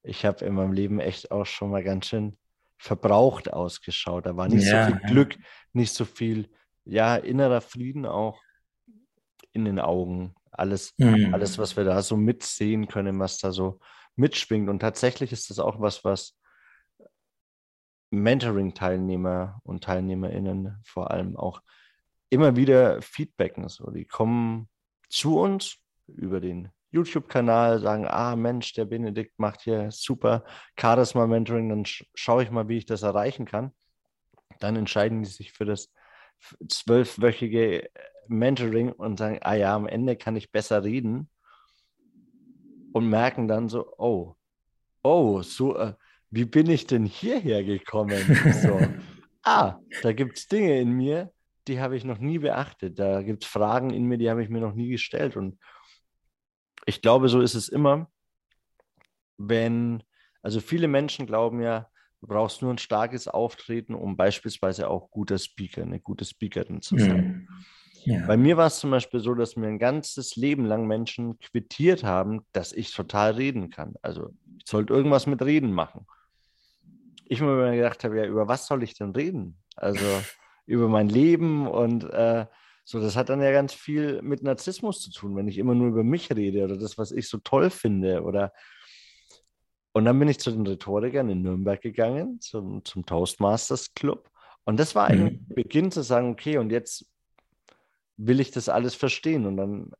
ich 0.04 0.26
habe 0.26 0.46
in 0.46 0.54
meinem 0.54 0.72
Leben 0.72 1.00
echt 1.00 1.32
auch 1.32 1.46
schon 1.46 1.72
mal 1.72 1.84
ganz 1.84 2.08
schön 2.08 2.38
verbraucht 2.78 3.52
ausgeschaut. 3.52 4.26
Da 4.26 4.38
war 4.38 4.48
nicht 4.48 4.66
ja, 4.66 4.86
so 4.86 4.92
viel 4.92 5.02
ja. 5.02 5.10
Glück, 5.10 5.38
nicht 5.74 5.94
so 5.94 6.06
viel, 6.06 6.50
ja, 6.86 7.16
innerer 7.16 7.62
Frieden 7.62 8.06
auch 8.06 8.40
in 9.56 9.66
den 9.66 9.80
Augen. 9.80 10.36
Alles, 10.52 10.94
mhm. 10.98 11.34
alles, 11.34 11.58
was 11.58 11.76
wir 11.76 11.84
da 11.84 12.02
so 12.02 12.18
mitsehen 12.18 12.88
können, 12.88 13.20
was 13.20 13.40
da 13.40 13.52
so 13.52 13.80
mitschwingt. 14.16 14.70
Und 14.70 14.80
tatsächlich 14.80 15.32
ist 15.32 15.50
das 15.50 15.60
auch 15.60 15.80
was, 15.82 16.04
was 16.04 16.38
Mentoring-Teilnehmer 18.12 19.60
und 19.64 19.84
TeilnehmerInnen 19.84 20.82
vor 20.86 21.12
allem 21.12 21.36
auch 21.36 21.62
immer 22.30 22.56
wieder 22.56 23.02
feedbacken. 23.02 23.68
So, 23.70 23.92
die 23.92 24.06
kommen 24.06 24.70
zu 25.10 25.40
uns 25.40 25.78
über 26.08 26.40
den 26.40 26.70
YouTube-Kanal, 26.92 27.80
sagen, 27.80 28.08
ah 28.08 28.36
Mensch, 28.36 28.74
der 28.74 28.86
Benedikt 28.86 29.38
macht 29.38 29.62
hier 29.62 29.92
super 29.92 30.46
Charisma-Mentoring, 30.80 31.70
dann 31.70 31.86
sch 31.86 32.06
schaue 32.14 32.44
ich 32.44 32.52
mal, 32.52 32.70
wie 32.70 32.78
ich 32.78 32.86
das 32.86 33.04
erreichen 33.04 33.46
kann. 33.46 33.74
Dann 34.60 34.78
entscheiden 34.78 35.24
die 35.24 35.30
sich 35.30 35.52
für 35.52 35.66
das 35.66 35.92
zwölfwöchige 36.70 37.90
Mentoring 38.28 38.92
und 38.92 39.18
sagen, 39.18 39.40
ah 39.42 39.56
ja, 39.56 39.76
am 39.76 39.88
Ende 39.88 40.16
kann 40.16 40.36
ich 40.36 40.52
besser 40.52 40.84
reden 40.84 41.30
und 42.94 43.10
merken 43.10 43.48
dann 43.48 43.70
so, 43.70 43.94
oh, 43.98 44.36
oh, 45.04 45.42
so, 45.42 45.78
äh, 45.78 45.94
wie 46.32 46.46
bin 46.46 46.70
ich 46.70 46.88
denn 46.88 47.06
hierher 47.06 47.64
gekommen? 47.64 48.18
so, 48.62 48.80
ah, 49.44 49.80
da 50.02 50.14
gibt 50.14 50.38
es 50.38 50.48
Dinge 50.48 50.80
in 50.80 50.92
mir, 50.92 51.32
die 51.68 51.80
habe 51.80 51.96
ich 51.96 52.04
noch 52.04 52.20
nie 52.20 52.40
beachtet. 52.40 53.00
Da 53.00 53.22
gibt 53.22 53.44
es 53.44 53.50
Fragen 53.50 53.92
in 53.92 54.06
mir, 54.06 54.18
die 54.18 54.30
habe 54.30 54.44
ich 54.44 54.50
mir 54.50 54.62
noch 54.62 54.74
nie 54.74 54.90
gestellt. 54.90 55.36
Und 55.36 55.60
ich 56.86 57.02
glaube, 57.02 57.30
so 57.30 57.42
ist 57.42 57.56
es 57.56 57.70
immer, 57.70 58.10
wenn, 59.38 60.04
also 60.42 60.60
viele 60.60 60.88
Menschen 60.88 61.26
glauben 61.26 61.62
ja, 61.62 61.90
du 62.22 62.28
brauchst 62.28 62.62
nur 62.62 62.72
ein 62.72 62.78
starkes 62.78 63.28
Auftreten, 63.28 63.94
um 63.94 64.16
beispielsweise 64.18 64.90
auch 64.90 65.12
guter 65.12 65.38
Speaker, 65.38 65.82
eine 65.82 66.00
gute 66.00 66.26
Speakerin 66.26 66.82
zu 66.82 66.98
sein. 66.98 67.28
Mhm. 67.28 67.48
Ja. 68.06 68.26
Bei 68.28 68.38
mir 68.38 68.56
war 68.58 68.68
es 68.68 68.80
zum 68.80 68.92
Beispiel 68.92 69.20
so, 69.20 69.34
dass 69.34 69.56
mir 69.56 69.68
ein 69.68 69.80
ganzes 69.80 70.36
Leben 70.36 70.66
lang 70.66 70.86
Menschen 70.86 71.40
quittiert 71.40 72.04
haben, 72.04 72.46
dass 72.52 72.72
ich 72.72 72.94
total 72.94 73.32
reden 73.32 73.70
kann. 73.72 73.96
Also 74.02 74.30
ich 74.58 74.66
sollte 74.68 74.94
irgendwas 74.94 75.26
mit 75.26 75.42
Reden 75.42 75.72
machen. 75.72 76.06
Ich 77.26 77.42
mir 77.42 77.76
gedacht 77.76 78.04
habe, 78.04 78.18
ja, 78.18 78.26
über 78.26 78.48
was 78.48 78.68
soll 78.68 78.84
ich 78.84 78.94
denn 78.94 79.12
reden? 79.12 79.58
Also 79.76 80.06
über 80.66 80.88
mein 80.88 81.10
Leben 81.10 81.68
und 81.68 82.04
äh, 82.06 82.46
so, 82.84 83.02
das 83.02 83.16
hat 83.16 83.30
dann 83.30 83.42
ja 83.42 83.52
ganz 83.52 83.74
viel 83.74 84.22
mit 84.22 84.44
Narzissmus 84.44 85.02
zu 85.02 85.12
tun, 85.12 85.36
wenn 85.36 85.48
ich 85.48 85.58
immer 85.58 85.74
nur 85.74 85.88
über 85.88 86.04
mich 86.04 86.32
rede 86.32 86.64
oder 86.64 86.78
das, 86.78 87.00
was 87.00 87.12
ich 87.12 87.28
so 87.28 87.40
toll 87.40 87.72
finde 87.72 88.22
oder 88.22 88.54
und 89.94 90.04
dann 90.04 90.20
bin 90.20 90.28
ich 90.28 90.40
zu 90.40 90.52
den 90.52 90.68
Rhetorikern 90.68 91.30
in 91.30 91.42
Nürnberg 91.42 91.82
gegangen, 91.82 92.42
zum, 92.42 92.84
zum 92.84 93.06
Toastmasters 93.06 93.94
Club. 93.94 94.30
Und 94.66 94.78
das 94.78 94.94
war 94.94 95.08
eigentlich 95.08 95.40
mhm. 95.40 95.56
Beginn 95.56 95.90
zu 95.90 96.04
sagen, 96.04 96.32
okay, 96.32 96.58
und 96.58 96.70
jetzt 96.70 97.06
will 98.18 98.40
ich 98.40 98.52
das 98.52 98.70
alles 98.70 98.96
verstehen. 98.96 99.46
Und 99.46 99.58
dann 99.58 99.92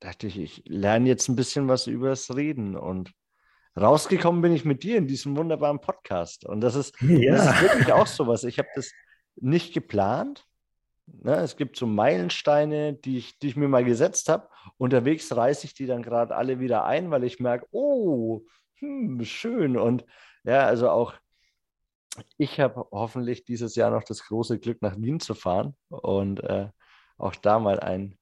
dachte 0.00 0.26
ich, 0.26 0.38
ich 0.38 0.62
lerne 0.66 1.08
jetzt 1.08 1.28
ein 1.28 1.36
bisschen 1.36 1.68
was 1.68 1.86
über 1.86 2.08
das 2.08 2.34
Reden. 2.34 2.76
Und 2.76 3.12
rausgekommen 3.78 4.42
bin 4.42 4.52
ich 4.52 4.64
mit 4.64 4.82
dir 4.82 4.96
in 4.96 5.06
diesem 5.06 5.36
wunderbaren 5.36 5.80
Podcast. 5.80 6.44
Und 6.44 6.60
das 6.60 6.74
ist, 6.74 7.00
ja. 7.02 7.32
das 7.32 7.46
ist 7.46 7.62
wirklich 7.62 7.92
auch 7.92 8.06
so 8.06 8.26
was. 8.26 8.44
Ich 8.44 8.58
habe 8.58 8.68
das 8.74 8.92
nicht 9.36 9.72
geplant. 9.72 10.44
Ne? 11.06 11.36
Es 11.36 11.56
gibt 11.56 11.76
so 11.76 11.86
Meilensteine, 11.86 12.94
die 12.94 13.18
ich, 13.18 13.38
die 13.38 13.48
ich 13.48 13.56
mir 13.56 13.68
mal 13.68 13.84
gesetzt 13.84 14.28
habe. 14.28 14.48
Unterwegs 14.76 15.34
reiße 15.34 15.66
ich 15.66 15.74
die 15.74 15.86
dann 15.86 16.02
gerade 16.02 16.36
alle 16.36 16.60
wieder 16.60 16.84
ein, 16.84 17.10
weil 17.10 17.24
ich 17.24 17.40
merke, 17.40 17.66
oh, 17.70 18.42
hm, 18.76 19.24
schön. 19.24 19.76
Und 19.76 20.04
ja, 20.44 20.66
also 20.66 20.88
auch 20.88 21.14
ich 22.36 22.58
habe 22.60 22.86
hoffentlich 22.90 23.44
dieses 23.44 23.76
Jahr 23.76 23.90
noch 23.90 24.02
das 24.02 24.24
große 24.24 24.58
Glück, 24.58 24.82
nach 24.82 24.96
Wien 24.96 25.20
zu 25.20 25.34
fahren 25.34 25.76
und 25.88 26.42
äh, 26.42 26.68
auch 27.20 27.34
da 27.34 27.58
mal 27.58 27.80
ein, 27.80 28.18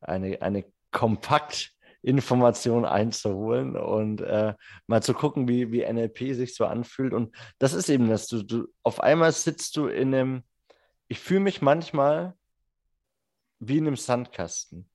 eine, 0.00 0.40
eine 0.42 0.64
Kompaktinformation 0.92 2.84
einzuholen 2.84 3.76
und 3.76 4.20
äh, 4.20 4.54
mal 4.86 5.02
zu 5.02 5.14
gucken, 5.14 5.48
wie, 5.48 5.72
wie 5.72 5.84
NLP 5.84 6.34
sich 6.34 6.54
so 6.54 6.66
anfühlt. 6.66 7.12
Und 7.12 7.34
das 7.58 7.72
ist 7.72 7.88
eben 7.88 8.08
das, 8.08 8.26
du, 8.28 8.42
du 8.42 8.68
auf 8.82 9.00
einmal 9.00 9.32
sitzt 9.32 9.76
du 9.76 9.86
in 9.86 10.14
einem, 10.14 10.42
ich 11.08 11.18
fühle 11.18 11.40
mich 11.40 11.62
manchmal 11.62 12.34
wie 13.58 13.78
in 13.78 13.86
einem 13.86 13.96
Sandkasten. 13.96 14.88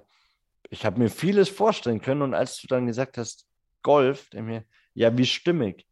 ich 0.69 0.85
habe 0.85 0.99
mir 0.99 1.09
vieles 1.09 1.49
vorstellen 1.49 2.01
können 2.01 2.21
und 2.21 2.33
als 2.33 2.59
du 2.61 2.67
dann 2.67 2.87
gesagt 2.87 3.17
hast, 3.17 3.47
Golf, 3.81 4.29
mir, 4.33 4.65
ja, 4.93 5.15
wie 5.17 5.25
stimmig. 5.25 5.85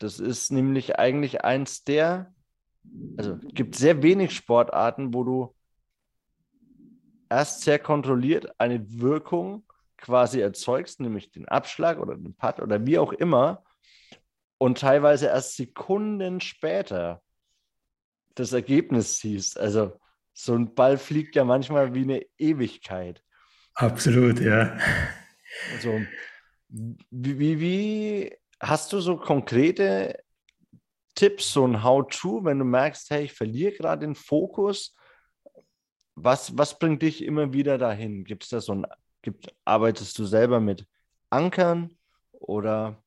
Das 0.00 0.18
ist 0.18 0.50
nämlich 0.50 0.98
eigentlich 0.98 1.44
eins 1.44 1.84
der, 1.84 2.34
also 3.16 3.36
gibt 3.54 3.76
sehr 3.76 4.02
wenig 4.02 4.34
Sportarten, 4.34 5.12
wo 5.14 5.24
du 5.24 5.54
erst 7.28 7.60
sehr 7.60 7.78
kontrolliert 7.78 8.58
eine 8.58 8.82
Wirkung 9.00 9.64
quasi 9.98 10.40
erzeugst, 10.40 11.00
nämlich 11.00 11.30
den 11.30 11.46
Abschlag 11.46 11.98
oder 11.98 12.16
den 12.16 12.34
Putt 12.34 12.60
oder 12.60 12.86
wie 12.86 12.98
auch 12.98 13.12
immer, 13.12 13.62
und 14.56 14.78
teilweise 14.78 15.26
erst 15.26 15.56
Sekunden 15.56 16.40
später 16.40 17.22
das 18.34 18.52
Ergebnis 18.52 19.18
siehst. 19.18 19.58
Also 19.58 20.00
so 20.32 20.54
ein 20.54 20.74
Ball 20.74 20.96
fliegt 20.96 21.36
ja 21.36 21.44
manchmal 21.44 21.94
wie 21.94 22.02
eine 22.02 22.26
Ewigkeit. 22.38 23.22
Absolut, 23.74 24.40
ja. 24.40 24.78
Also, 25.74 26.00
wie, 26.68 27.60
wie, 27.60 28.36
Hast 28.60 28.92
du 28.92 29.00
so 29.00 29.16
konkrete 29.16 30.22
Tipps, 31.14 31.52
so 31.52 31.66
ein 31.66 31.82
How-To, 31.82 32.44
wenn 32.44 32.58
du 32.58 32.64
merkst, 32.64 33.10
hey, 33.10 33.24
ich 33.24 33.32
verliere 33.32 33.72
gerade 33.72 34.06
den 34.06 34.14
Fokus? 34.14 34.94
Was, 36.14 36.56
was 36.56 36.78
bringt 36.78 37.02
dich 37.02 37.24
immer 37.24 37.52
wieder 37.52 37.78
dahin? 37.78 38.24
Gibt 38.24 38.44
es 38.44 38.50
da 38.50 38.60
so 38.60 38.74
ein, 38.74 38.86
gibt, 39.22 39.54
arbeitest 39.64 40.18
du 40.18 40.24
selber 40.24 40.60
mit 40.60 40.86
Ankern 41.30 41.96
oder 42.32 43.02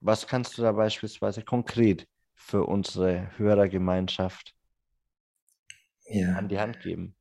was 0.00 0.26
kannst 0.26 0.58
du 0.58 0.62
da 0.62 0.72
beispielsweise 0.72 1.42
konkret 1.42 2.08
für 2.34 2.64
unsere 2.64 3.30
Hörergemeinschaft 3.36 4.54
ja. 6.06 6.34
an 6.34 6.48
die 6.48 6.58
Hand 6.58 6.80
geben? 6.80 7.14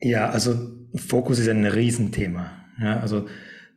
Ja, 0.00 0.30
also 0.30 0.54
Fokus 0.94 1.38
ist 1.40 1.48
ein 1.48 1.66
Riesenthema. 1.66 2.64
Ja, 2.78 3.00
also 3.00 3.28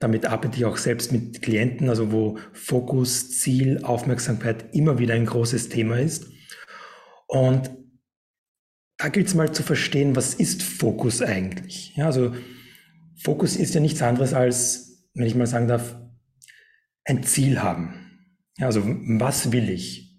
damit 0.01 0.25
arbeite 0.25 0.57
ich 0.57 0.65
auch 0.65 0.77
selbst 0.77 1.11
mit 1.11 1.43
Klienten, 1.43 1.87
also 1.87 2.11
wo 2.11 2.39
Fokus, 2.53 3.39
Ziel, 3.39 3.83
Aufmerksamkeit 3.83 4.73
immer 4.73 4.97
wieder 4.97 5.13
ein 5.13 5.27
großes 5.27 5.69
Thema 5.69 5.99
ist. 5.99 6.27
Und 7.27 7.69
da 8.97 9.09
gilt 9.09 9.27
es 9.27 9.35
mal 9.35 9.53
zu 9.53 9.61
verstehen, 9.61 10.15
was 10.15 10.33
ist 10.33 10.63
Fokus 10.63 11.21
eigentlich? 11.21 11.95
Ja, 11.95 12.07
also 12.07 12.35
Fokus 13.15 13.55
ist 13.55 13.75
ja 13.75 13.79
nichts 13.79 14.01
anderes 14.01 14.33
als, 14.33 15.07
wenn 15.13 15.27
ich 15.27 15.35
mal 15.35 15.45
sagen 15.45 15.67
darf, 15.67 15.95
ein 17.05 17.23
Ziel 17.23 17.61
haben. 17.61 17.93
Ja, 18.57 18.65
also 18.65 18.81
was 18.83 19.51
will 19.51 19.69
ich? 19.69 20.17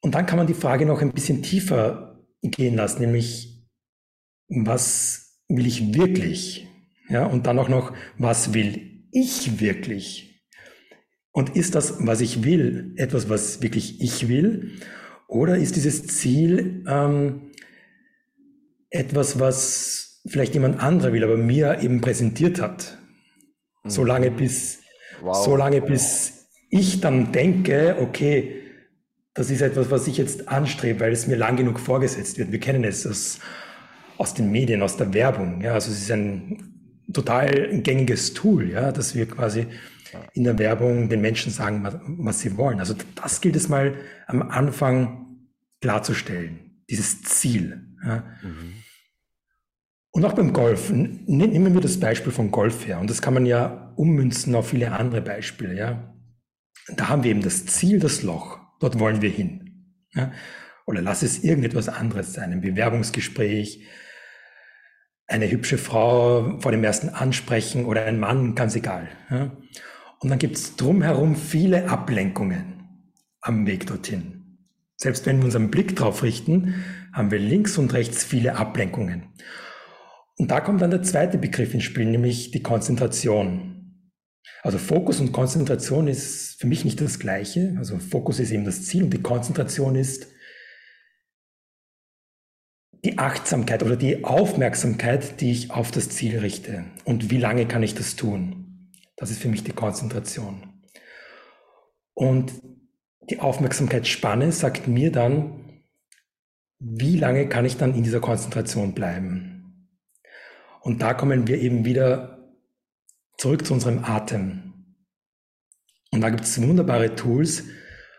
Und 0.00 0.16
dann 0.16 0.26
kann 0.26 0.36
man 0.36 0.48
die 0.48 0.54
Frage 0.54 0.84
noch 0.84 1.00
ein 1.00 1.12
bisschen 1.12 1.44
tiefer 1.44 2.26
gehen 2.42 2.74
lassen, 2.74 3.00
nämlich 3.00 3.68
was 4.48 5.40
will 5.48 5.66
ich 5.66 5.94
wirklich? 5.94 6.66
Ja, 7.08 7.26
und 7.26 7.46
dann 7.46 7.58
auch 7.58 7.68
noch, 7.68 7.92
was 8.18 8.52
will 8.54 9.04
ich 9.12 9.60
wirklich? 9.60 10.42
Und 11.32 11.54
ist 11.54 11.74
das, 11.74 12.06
was 12.06 12.20
ich 12.20 12.44
will, 12.44 12.94
etwas, 12.96 13.28
was 13.28 13.62
wirklich 13.62 14.00
ich 14.00 14.28
will? 14.28 14.78
Oder 15.28 15.56
ist 15.56 15.76
dieses 15.76 16.06
Ziel 16.06 16.84
ähm, 16.88 17.50
etwas, 18.90 19.38
was 19.38 20.22
vielleicht 20.26 20.54
jemand 20.54 20.80
anderer 20.80 21.12
will, 21.12 21.24
aber 21.24 21.36
mir 21.36 21.80
eben 21.82 22.00
präsentiert 22.00 22.60
hat? 22.60 22.98
Mhm. 23.84 23.90
Solange 23.90 24.30
bis, 24.30 24.80
wow. 25.20 25.36
solange 25.36 25.82
bis 25.82 26.48
ich 26.70 27.00
dann 27.00 27.32
denke, 27.32 27.96
okay, 28.00 28.62
das 29.34 29.50
ist 29.50 29.60
etwas, 29.60 29.90
was 29.90 30.06
ich 30.06 30.16
jetzt 30.16 30.48
anstrebe, 30.48 31.00
weil 31.00 31.12
es 31.12 31.26
mir 31.26 31.36
lang 31.36 31.56
genug 31.56 31.78
vorgesetzt 31.78 32.38
wird. 32.38 32.50
Wir 32.52 32.60
kennen 32.60 32.84
es 32.84 33.06
aus, 33.06 33.38
aus 34.16 34.32
den 34.32 34.50
Medien, 34.50 34.82
aus 34.82 34.96
der 34.96 35.12
Werbung. 35.12 35.60
Ja, 35.60 35.74
also 35.74 35.90
es 35.90 36.00
ist 36.00 36.10
ein 36.10 36.75
total 37.16 37.80
gängiges 37.82 38.34
Tool, 38.34 38.70
ja, 38.70 38.92
dass 38.92 39.14
wir 39.14 39.26
quasi 39.26 39.66
in 40.34 40.44
der 40.44 40.58
Werbung 40.58 41.08
den 41.08 41.20
Menschen 41.20 41.50
sagen, 41.50 41.82
was, 42.18 42.40
sie 42.40 42.56
wollen. 42.56 42.78
Also 42.78 42.94
das 43.14 43.40
gilt 43.40 43.56
es 43.56 43.68
mal 43.68 43.96
am 44.26 44.42
Anfang 44.42 45.48
klarzustellen, 45.80 46.82
dieses 46.88 47.22
Ziel. 47.22 47.86
Ja. 48.04 48.24
Mhm. 48.42 48.74
Und 50.12 50.24
auch 50.24 50.32
beim 50.32 50.52
Golf, 50.52 50.90
nehmen 50.90 51.74
wir 51.74 51.80
das 51.80 52.00
Beispiel 52.00 52.32
von 52.32 52.50
Golf 52.50 52.86
her, 52.86 53.00
und 53.00 53.10
das 53.10 53.20
kann 53.20 53.34
man 53.34 53.44
ja 53.44 53.92
ummünzen 53.96 54.54
auf 54.54 54.70
viele 54.70 54.92
andere 54.92 55.20
Beispiele. 55.20 55.76
Ja. 55.76 56.14
Da 56.94 57.08
haben 57.08 57.24
wir 57.24 57.30
eben 57.30 57.42
das 57.42 57.66
Ziel, 57.66 57.98
das 57.98 58.22
Loch, 58.22 58.60
dort 58.80 58.98
wollen 58.98 59.20
wir 59.20 59.30
hin. 59.30 59.94
Ja. 60.14 60.32
Oder 60.86 61.02
lass 61.02 61.22
es 61.22 61.42
irgendetwas 61.42 61.88
anderes 61.88 62.32
sein, 62.32 62.52
ein 62.52 62.60
Bewerbungsgespräch, 62.60 63.86
eine 65.26 65.50
hübsche 65.50 65.78
Frau 65.78 66.58
vor 66.60 66.72
dem 66.72 66.84
ersten 66.84 67.08
ansprechen 67.08 67.84
oder 67.84 68.04
ein 68.04 68.18
Mann, 68.20 68.54
ganz 68.54 68.76
egal. 68.76 69.08
Ja. 69.30 69.50
Und 70.20 70.30
dann 70.30 70.38
gibt 70.38 70.56
es 70.56 70.76
drumherum 70.76 71.36
viele 71.36 71.88
Ablenkungen 71.88 72.84
am 73.40 73.66
Weg 73.66 73.86
dorthin. 73.86 74.58
Selbst 74.96 75.26
wenn 75.26 75.38
wir 75.38 75.44
unseren 75.44 75.70
Blick 75.70 75.94
drauf 75.94 76.22
richten, 76.22 76.74
haben 77.12 77.30
wir 77.30 77.38
links 77.38 77.76
und 77.76 77.92
rechts 77.92 78.24
viele 78.24 78.56
Ablenkungen. 78.56 79.24
Und 80.38 80.50
da 80.50 80.60
kommt 80.60 80.80
dann 80.80 80.90
der 80.90 81.02
zweite 81.02 81.38
Begriff 81.38 81.74
ins 81.74 81.84
Spiel, 81.84 82.06
nämlich 82.06 82.50
die 82.50 82.62
Konzentration. 82.62 83.76
Also 84.62 84.78
Fokus 84.78 85.20
und 85.20 85.32
Konzentration 85.32 86.08
ist 86.08 86.60
für 86.60 86.66
mich 86.66 86.84
nicht 86.84 87.00
das 87.00 87.18
gleiche. 87.18 87.74
Also 87.78 87.98
Fokus 87.98 88.40
ist 88.40 88.50
eben 88.50 88.64
das 88.64 88.84
Ziel 88.84 89.04
und 89.04 89.10
die 89.10 89.22
Konzentration 89.22 89.96
ist 89.96 90.28
die 93.06 93.18
Achtsamkeit 93.18 93.84
oder 93.84 93.94
die 93.94 94.24
Aufmerksamkeit, 94.24 95.40
die 95.40 95.52
ich 95.52 95.70
auf 95.70 95.92
das 95.92 96.08
Ziel 96.08 96.40
richte. 96.40 96.86
Und 97.04 97.30
wie 97.30 97.38
lange 97.38 97.66
kann 97.66 97.84
ich 97.84 97.94
das 97.94 98.16
tun? 98.16 98.90
Das 99.14 99.30
ist 99.30 99.40
für 99.40 99.48
mich 99.48 99.62
die 99.62 99.70
Konzentration. 99.70 100.82
Und 102.14 102.52
die 103.30 103.38
Aufmerksamkeitsspanne 103.38 104.50
sagt 104.50 104.88
mir 104.88 105.12
dann, 105.12 105.84
wie 106.80 107.16
lange 107.16 107.48
kann 107.48 107.64
ich 107.64 107.76
dann 107.76 107.94
in 107.94 108.02
dieser 108.02 108.18
Konzentration 108.18 108.92
bleiben? 108.92 109.88
Und 110.80 111.00
da 111.00 111.14
kommen 111.14 111.46
wir 111.46 111.60
eben 111.60 111.84
wieder 111.84 112.50
zurück 113.38 113.64
zu 113.64 113.72
unserem 113.72 114.02
Atem. 114.04 114.96
Und 116.10 116.22
da 116.22 116.30
gibt 116.30 116.42
es 116.42 116.60
wunderbare 116.60 117.14
Tools, 117.14 117.62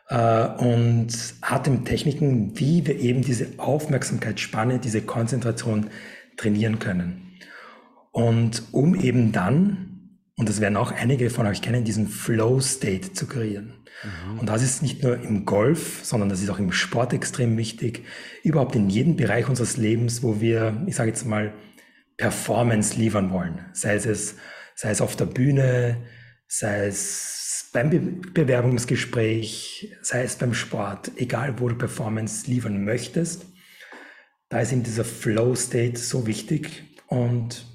und 0.10 1.08
Atemtechniken, 1.42 2.58
wie 2.58 2.88
wir 2.88 2.98
eben 2.98 3.22
diese 3.22 3.48
Aufmerksamkeitsspanne, 3.58 4.80
diese 4.80 5.02
Konzentration 5.02 5.90
trainieren 6.38 6.80
können. 6.80 7.38
Und 8.12 8.64
um 8.72 8.96
eben 8.96 9.34
dann, 9.34 10.20
und 10.38 10.48
das 10.48 10.62
werden 10.62 10.78
auch 10.78 10.92
einige 10.92 11.30
von 11.30 11.46
euch 11.46 11.62
kennen, 11.62 11.84
diesen 11.84 12.08
Flow-State 12.08 13.14
zu 13.14 13.28
kreieren. 13.28 13.74
Mhm. 14.04 14.40
Und 14.40 14.50
das 14.50 14.64
ist 14.64 14.82
nicht 14.82 15.04
nur 15.04 15.22
im 15.22 15.46
Golf, 15.46 16.06
sondern 16.06 16.30
das 16.30 16.42
ist 16.42 16.50
auch 16.50 16.60
im 16.60 16.72
Sport 16.72 17.12
extrem 17.12 17.58
wichtig. 17.58 18.06
Überhaupt 18.44 18.76
in 18.76 18.90
jedem 18.90 19.18
Bereich 19.18 19.50
unseres 19.50 19.76
Lebens, 19.76 20.24
wo 20.24 20.40
wir, 20.40 20.84
ich 20.88 20.96
sage 20.96 21.10
jetzt 21.10 21.26
mal, 21.26 21.54
Performance 22.16 22.98
liefern 22.98 23.32
wollen. 23.32 23.66
Sei 23.74 23.96
es, 23.96 24.36
sei 24.76 24.90
es 24.90 25.02
auf 25.02 25.16
der 25.16 25.26
Bühne, 25.26 25.98
sei 26.48 26.88
es 26.88 27.37
beim 27.78 27.92
Be 27.92 28.00
Bewerbungsgespräch, 28.34 29.96
sei 30.02 30.24
es 30.24 30.36
beim 30.36 30.56
Sport, 30.56 31.12
egal 31.18 31.60
wo 31.60 31.70
du 31.70 31.76
Performance 31.76 32.50
liefern 32.50 32.84
möchtest, 32.84 33.46
da 34.50 34.62
ist 34.62 34.72
eben 34.72 34.82
dieser 34.82 35.06
Flow-State 35.06 36.00
so 36.00 36.26
wichtig 36.26 36.84
und 37.06 37.68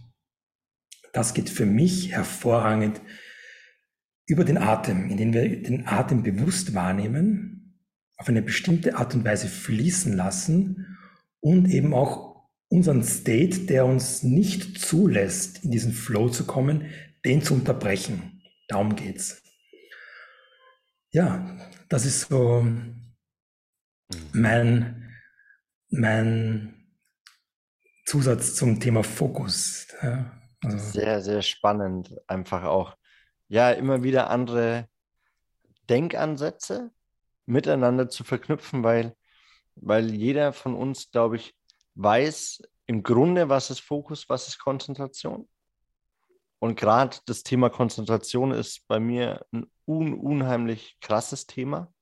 das 1.13 1.35
geht 1.35 1.49
für 1.49 1.67
mich 1.67 2.11
hervorragend 2.11 3.01
über 4.27 4.43
den 4.43 4.59
Atem, 4.59 5.09
indem 5.09 5.33
wir 5.35 5.63
den 5.63 5.87
Atem 5.87 6.25
bewusst 6.25 6.75
wahrnehmen, 6.75 7.79
auf 8.17 8.29
eine 8.29 8.43
bestimmte 8.43 8.97
Art 8.97 9.15
und 9.15 9.25
Weise 9.25 9.47
fließen 9.47 10.17
lassen 10.17 10.99
und 11.39 11.69
eben 11.69 11.95
auch 11.95 12.49
unseren 12.69 13.05
State, 13.05 13.67
der 13.67 13.87
uns 13.87 14.25
nicht 14.25 14.81
zulässt, 14.81 15.63
in 15.63 15.71
diesen 15.71 15.93
Flow 15.93 16.29
zu 16.29 16.45
kommen, 16.45 16.87
den 17.25 17.41
zu 17.43 17.55
unterbrechen. 17.55 18.43
Darum 18.67 18.97
geht's. 18.97 19.43
Ja, 21.15 21.47
das 21.91 22.07
ist 22.07 22.29
so 22.29 22.67
mein, 24.33 25.15
mein 25.91 26.87
Zusatz 28.07 28.55
zum 28.55 28.81
Thema 28.81 29.05
Fokus. 29.05 29.89
Ja, 30.03 30.33
also. 30.65 30.79
Sehr, 30.79 31.21
sehr 31.21 31.43
spannend. 31.43 32.15
Einfach 32.27 32.65
auch, 32.65 32.97
ja, 33.49 33.71
immer 33.73 34.03
wieder 34.03 34.31
andere 34.31 34.89
Denkansätze 35.91 36.91
miteinander 37.45 38.09
zu 38.09 38.25
verknüpfen, 38.25 38.83
weil, 38.83 39.15
weil 39.75 40.15
jeder 40.15 40.55
von 40.55 40.75
uns, 40.75 41.11
glaube 41.11 41.37
ich, 41.37 41.55
weiß 41.95 42.63
im 42.87 43.03
Grunde, 43.03 43.51
was 43.51 43.69
ist 43.69 43.81
Fokus, 43.81 44.31
was 44.31 44.49
ist 44.49 44.59
Konzentration. 44.59 45.47
Und 46.63 46.79
gerade 46.79 47.17
das 47.27 47.43
Thema 47.43 47.71
Konzentration 47.71 48.53
ist 48.53 48.87
bei 48.87 49.01
mir 49.01 49.45
ein 49.51 49.67
un 49.85 50.15
unheimlich 50.15 50.97
krasses 51.01 51.49
Thema, 51.49 51.93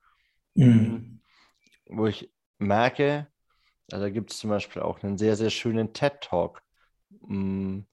mhm. 0.53 1.23
wo 1.87 2.07
ich 2.07 2.31
merke, 2.59 3.27
also 3.91 4.05
da 4.05 4.11
gibt 4.11 4.33
es 4.33 4.39
zum 4.39 4.51
Beispiel 4.51 4.83
auch 4.83 5.03
einen 5.03 5.17
sehr, 5.17 5.35
sehr 5.37 5.49
schönen 5.49 5.95
TED-Talk. 5.95 6.63
Mm, 7.23 7.85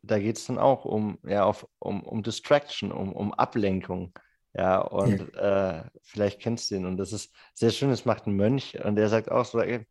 da 0.00 0.18
geht 0.18 0.38
es 0.38 0.46
dann 0.46 0.56
auch 0.56 0.86
um, 0.86 1.18
ja, 1.24 1.44
auf, 1.44 1.68
um, 1.78 2.02
um 2.04 2.22
Distraction, 2.22 2.90
um, 2.90 3.12
um 3.12 3.34
Ablenkung. 3.34 4.18
Ja, 4.54 4.78
und 4.78 5.30
ja. 5.34 5.80
Äh, 5.80 5.90
vielleicht 6.00 6.40
kennst 6.40 6.70
du 6.70 6.76
ihn. 6.76 6.86
Und 6.86 6.96
das 6.96 7.12
ist 7.12 7.34
sehr 7.52 7.70
schön, 7.70 7.90
das 7.90 8.06
macht 8.06 8.26
ein 8.26 8.34
Mönch 8.34 8.82
und 8.82 8.96
der 8.96 9.10
sagt 9.10 9.30
auch 9.30 9.44
so, 9.44 9.60
ey, 9.60 9.86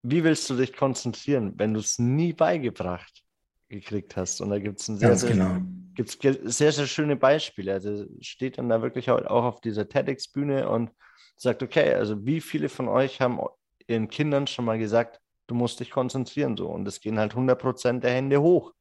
wie 0.00 0.24
willst 0.24 0.48
du 0.48 0.56
dich 0.56 0.72
konzentrieren, 0.72 1.52
wenn 1.58 1.74
du 1.74 1.80
es 1.80 1.98
nie 1.98 2.32
beigebracht 2.32 3.23
gekriegt 3.68 4.16
hast. 4.16 4.40
Und 4.40 4.50
da 4.50 4.58
gibt 4.58 4.80
es 4.80 4.86
sehr, 4.86 5.16
sehr, 5.16 5.30
genau. 5.30 5.58
gibt's 5.94 6.18
sehr, 6.20 6.72
sehr 6.72 6.86
schöne 6.86 7.16
Beispiele. 7.16 7.72
Also 7.72 8.06
steht 8.20 8.58
dann 8.58 8.68
da 8.68 8.82
wirklich 8.82 9.10
auch 9.10 9.24
auf 9.26 9.60
dieser 9.60 9.88
TEDx-Bühne 9.88 10.68
und 10.68 10.90
sagt, 11.36 11.62
okay, 11.62 11.94
also 11.94 12.24
wie 12.24 12.40
viele 12.40 12.68
von 12.68 12.88
euch 12.88 13.20
haben 13.20 13.40
ihren 13.86 14.08
Kindern 14.08 14.46
schon 14.46 14.64
mal 14.64 14.78
gesagt, 14.78 15.20
du 15.46 15.54
musst 15.54 15.80
dich 15.80 15.90
konzentrieren 15.90 16.56
so. 16.56 16.68
Und 16.68 16.86
es 16.86 17.00
gehen 17.00 17.18
halt 17.18 17.34
100% 17.34 18.00
der 18.00 18.12
Hände 18.12 18.40
hoch. 18.40 18.72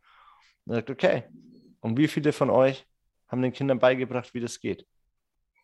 Und 0.66 0.76
sagt, 0.76 0.90
okay, 0.90 1.24
und 1.82 1.98
wie 1.98 2.08
viele 2.08 2.32
von 2.32 2.50
euch 2.50 2.86
haben 3.28 3.42
den 3.42 3.52
Kindern 3.52 3.80
beigebracht, 3.80 4.34
wie 4.34 4.40
das 4.40 4.60
geht? 4.60 4.86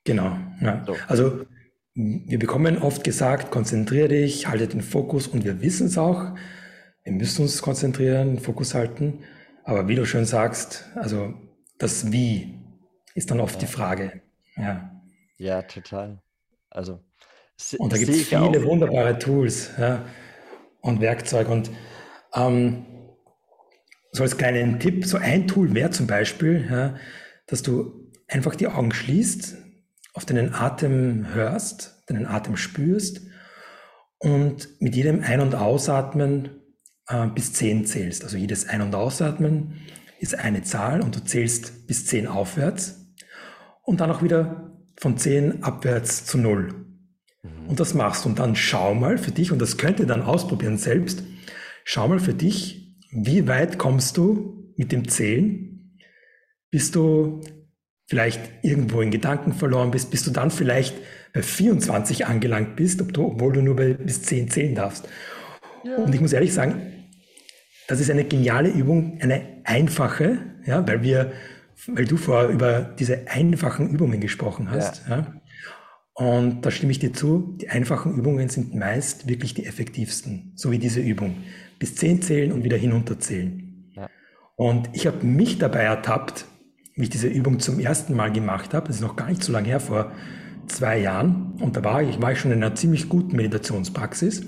Genau, 0.04 0.38
ja. 0.62 0.84
So. 0.86 0.96
Also 1.08 1.46
wir 1.94 2.40
bekommen 2.40 2.78
oft 2.78 3.04
gesagt, 3.04 3.52
konzentriere 3.52 4.10
dich, 4.10 4.48
halte 4.48 4.68
den 4.68 4.82
Fokus 4.82 5.28
und 5.28 5.46
wir 5.46 5.62
wissen 5.62 5.88
es 5.88 5.98
auch. 5.98 6.36
Wir 7.10 7.16
müssen 7.16 7.42
uns 7.42 7.60
konzentrieren, 7.64 8.38
Fokus 8.38 8.76
halten. 8.76 9.24
Aber 9.64 9.88
wie 9.88 9.96
du 9.96 10.06
schön 10.06 10.26
sagst, 10.26 10.86
also 10.94 11.34
das 11.80 12.12
Wie 12.12 12.60
ist 13.16 13.32
dann 13.32 13.40
oft 13.40 13.56
ja. 13.56 13.60
die 13.62 13.66
Frage. 13.74 14.22
Ja, 14.56 15.02
ja 15.38 15.64
total. 15.64 16.22
Also, 16.70 17.00
und 17.80 17.92
da 17.92 17.98
gibt 17.98 18.12
es 18.12 18.28
viele 18.28 18.42
auch. 18.42 18.64
wunderbare 18.64 19.18
Tools 19.18 19.72
ja, 19.80 20.06
und 20.82 21.02
Werkzeuge. 21.02 21.50
Und 21.50 21.72
ähm, 22.36 22.86
so 24.12 24.22
als 24.22 24.38
kleinen 24.38 24.80
Tipp, 24.80 25.06
so 25.06 25.18
ein 25.18 25.48
Tool 25.48 25.74
wäre 25.74 25.90
zum 25.90 26.06
Beispiel, 26.06 26.68
ja, 26.70 26.96
dass 27.48 27.64
du 27.64 28.12
einfach 28.28 28.56
die 28.56 28.68
Augen 28.68 28.94
schließt, 28.94 29.58
auf 30.14 30.26
deinen 30.26 30.54
Atem 30.54 31.34
hörst, 31.34 32.04
deinen 32.06 32.28
Atem 32.28 32.56
spürst 32.56 33.22
und 34.20 34.80
mit 34.80 34.96
jedem 34.96 35.24
Ein- 35.24 35.42
und 35.42 35.56
Ausatmen 35.56 36.59
äh, 37.10 37.28
bis 37.28 37.54
zehn 37.54 37.86
zählst. 37.86 38.24
Also 38.24 38.38
jedes 38.38 38.70
Ein- 38.70 38.82
und 38.82 38.96
Ausatmen 38.96 39.82
ist 40.20 40.38
eine 40.38 40.64
Zahl 40.64 41.02
und 41.02 41.16
du 41.16 41.24
zählst 41.24 41.88
bis 41.88 42.06
zehn 42.06 42.28
aufwärts 42.28 43.14
und 43.84 44.00
dann 44.02 44.12
auch 44.12 44.22
wieder 44.22 44.72
von 44.98 45.18
zehn 45.18 45.64
abwärts 45.64 46.26
zu 46.26 46.38
null. 46.38 46.86
Mhm. 47.44 47.70
Und 47.70 47.80
das 47.80 47.94
machst 47.94 48.26
du. 48.26 48.30
Und 48.30 48.40
dann 48.40 48.56
schau 48.56 48.94
mal 48.94 49.18
für 49.18 49.32
dich, 49.32 49.52
und 49.52 49.60
das 49.60 49.78
könnt 49.78 50.00
ihr 50.00 50.06
dann 50.06 50.22
ausprobieren 50.22 50.78
selbst, 50.78 51.24
schau 51.84 52.08
mal 52.08 52.20
für 52.20 52.34
dich, 52.34 52.96
wie 53.12 53.48
weit 53.48 53.78
kommst 53.78 54.18
du 54.18 54.72
mit 54.76 54.92
dem 54.92 55.08
Zählen? 55.08 55.98
Bist 56.70 56.96
du 56.96 57.42
vielleicht 58.08 58.40
irgendwo 58.62 59.02
in 59.02 59.12
Gedanken 59.12 59.54
verloren 59.54 59.92
bist, 59.92 60.12
bis 60.12 60.24
du 60.24 60.32
dann 60.32 60.52
vielleicht 60.52 60.96
bei 61.34 61.42
24 61.42 62.26
angelangt 62.26 62.76
bist, 62.76 63.02
ob 63.02 63.14
du, 63.14 63.26
obwohl 63.26 63.54
du 63.54 63.62
nur 63.62 63.76
bei, 63.76 63.94
bis 63.94 64.24
10 64.24 64.50
zählen 64.50 64.76
darfst. 64.76 65.08
Ja. 65.84 65.98
Und 65.98 66.14
ich 66.14 66.22
muss 66.22 66.34
ehrlich 66.34 66.54
sagen, 66.54 66.99
das 67.90 68.00
ist 68.00 68.12
eine 68.12 68.24
geniale 68.24 68.70
Übung, 68.70 69.18
eine 69.20 69.42
einfache, 69.64 70.38
ja, 70.64 70.88
weil 70.88 71.02
wir, 71.02 71.32
weil 71.88 72.06
du 72.06 72.18
vorher 72.18 72.50
über 72.50 72.82
diese 72.82 73.28
einfachen 73.28 73.90
Übungen 73.90 74.20
gesprochen 74.20 74.70
hast. 74.70 75.08
Ja. 75.10 75.18
ja. 75.18 75.34
Und 76.14 76.64
da 76.64 76.70
stimme 76.70 76.92
ich 76.92 77.00
dir 77.00 77.14
zu, 77.14 77.58
die 77.60 77.70
einfachen 77.70 78.16
Übungen 78.16 78.48
sind 78.50 78.76
meist 78.76 79.28
wirklich 79.28 79.56
die 79.56 79.66
effektivsten, 79.66 80.52
so 80.56 80.72
wie 80.72 80.78
diese 80.78 81.00
Übung. 81.00 81.38
Bis 81.80 81.96
zehn 81.96 82.22
zählen 82.22 82.52
und 82.52 82.64
wieder 82.64 82.78
hinunterzählen. 82.78 83.92
Ja. 83.96 84.08
Und 84.56 84.92
ich 84.94 85.08
habe 85.08 85.26
mich 85.26 85.58
dabei 85.58 85.82
ertappt, 85.82 86.46
wie 86.94 87.04
ich 87.04 87.10
diese 87.10 87.28
Übung 87.28 87.60
zum 87.60 87.80
ersten 87.80 88.14
Mal 88.16 88.32
gemacht 88.32 88.76
habe. 88.76 88.86
Das 88.86 88.98
ist 88.98 89.02
noch 89.02 89.16
gar 89.16 89.30
nicht 89.30 89.44
so 89.44 89.52
lange 89.52 89.68
her, 89.68 89.80
vor 89.80 90.12
zwei 90.68 91.00
Jahren. 91.00 91.54
Und 91.60 91.76
da 91.76 91.84
war 91.84 92.04
ich, 92.04 92.22
war 92.22 92.34
ich 92.34 92.40
schon 92.40 92.52
in 92.52 92.62
einer 92.62 92.76
ziemlich 92.76 93.10
guten 93.10 93.36
Meditationspraxis 93.36 94.46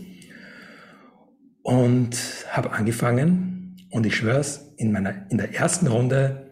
und 1.63 2.17
habe 2.49 2.71
angefangen. 2.71 3.77
Und 3.89 4.05
ich 4.05 4.15
schwöre 4.15 4.39
es, 4.39 4.73
in, 4.77 4.91
meiner, 4.91 5.29
in 5.29 5.37
der 5.37 5.53
ersten 5.53 5.87
Runde 5.87 6.51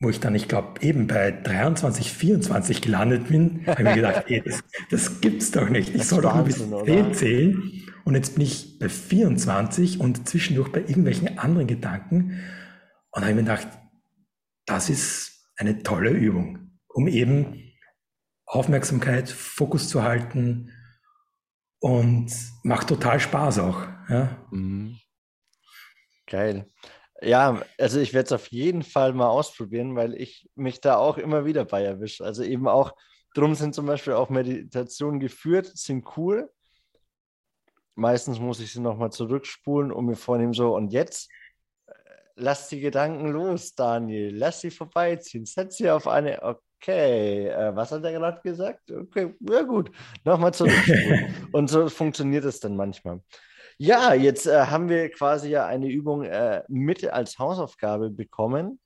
wo 0.00 0.10
ich 0.10 0.20
dann, 0.20 0.34
ich 0.34 0.46
glaube, 0.46 0.80
eben 0.80 1.08
bei 1.08 1.32
23, 1.32 2.12
24 2.12 2.82
gelandet 2.82 3.28
bin, 3.28 3.66
habe 3.66 3.82
ich 3.82 3.88
mir 3.88 3.94
gedacht, 3.96 4.24
ey, 4.28 4.42
das, 4.44 4.62
das 4.90 5.20
gibt's 5.20 5.50
doch 5.50 5.68
nicht. 5.68 5.94
Ich 5.94 6.04
soll 6.04 6.22
doch 6.22 6.34
nur 6.36 6.44
bis 6.44 6.58
10 6.58 7.14
zählen. 7.14 7.82
Und 8.04 8.14
jetzt 8.14 8.36
bin 8.36 8.44
ich 8.44 8.78
bei 8.78 8.88
24 8.88 9.98
und 9.98 10.28
zwischendurch 10.28 10.70
bei 10.70 10.80
irgendwelchen 10.80 11.38
anderen 11.38 11.66
Gedanken. 11.66 12.40
Und 13.10 13.22
habe 13.22 13.34
mir 13.34 13.42
gedacht, 13.42 13.66
das 14.66 14.88
ist 14.88 15.50
eine 15.56 15.82
tolle 15.82 16.10
Übung, 16.10 16.78
um 16.86 17.08
eben 17.08 17.64
Aufmerksamkeit, 18.46 19.28
Fokus 19.28 19.88
zu 19.88 20.04
halten 20.04 20.70
und 21.80 22.32
macht 22.62 22.88
total 22.88 23.20
Spaß 23.20 23.58
auch. 23.60 23.82
Ja? 24.08 24.36
Mhm. 24.50 24.98
Geil. 26.26 26.70
Ja, 27.20 27.62
also 27.78 27.98
ich 27.98 28.14
werde 28.14 28.26
es 28.26 28.32
auf 28.32 28.48
jeden 28.48 28.82
Fall 28.82 29.12
mal 29.12 29.28
ausprobieren, 29.28 29.96
weil 29.96 30.14
ich 30.14 30.48
mich 30.54 30.80
da 30.80 30.96
auch 30.96 31.18
immer 31.18 31.44
wieder 31.44 31.64
bei 31.64 31.82
erwische. 31.82 32.24
Also 32.24 32.44
eben 32.44 32.68
auch, 32.68 32.94
drum 33.34 33.54
sind 33.54 33.74
zum 33.74 33.86
Beispiel 33.86 34.12
auch 34.12 34.28
Meditationen 34.28 35.18
geführt, 35.18 35.66
sind 35.74 36.06
cool. 36.16 36.50
Meistens 37.96 38.38
muss 38.38 38.60
ich 38.60 38.72
sie 38.72 38.80
nochmal 38.80 39.10
zurückspulen 39.10 39.90
und 39.90 40.06
mir 40.06 40.14
vornehmen, 40.14 40.52
so, 40.52 40.76
und 40.76 40.92
jetzt 40.92 41.28
äh, 41.86 41.92
lass 42.36 42.68
die 42.68 42.78
Gedanken 42.78 43.28
los, 43.28 43.74
Daniel, 43.74 44.36
lass 44.36 44.60
sie 44.60 44.70
vorbeiziehen, 44.70 45.44
setz 45.44 45.78
sie 45.78 45.90
auf 45.90 46.06
eine, 46.06 46.40
okay, 46.80 47.48
äh, 47.48 47.74
was 47.74 47.92
hat 47.92 48.04
er 48.04 48.12
gerade 48.12 48.40
gesagt? 48.42 48.90
Okay, 48.90 49.34
ja 49.40 49.62
gut, 49.62 49.90
nochmal 50.24 50.54
zurückspulen. 50.54 51.34
und 51.52 51.68
so 51.68 51.88
funktioniert 51.88 52.44
es 52.44 52.60
dann 52.60 52.76
manchmal. 52.76 53.20
Ja, 53.78 54.12
jetzt 54.14 54.46
äh, 54.46 54.66
haben 54.66 54.88
wir 54.88 55.10
quasi 55.10 55.50
ja 55.50 55.66
eine 55.66 55.88
Übung 55.88 56.24
äh, 56.24 56.62
mit 56.68 57.08
als 57.08 57.38
Hausaufgabe 57.38 58.10
bekommen. 58.10 58.80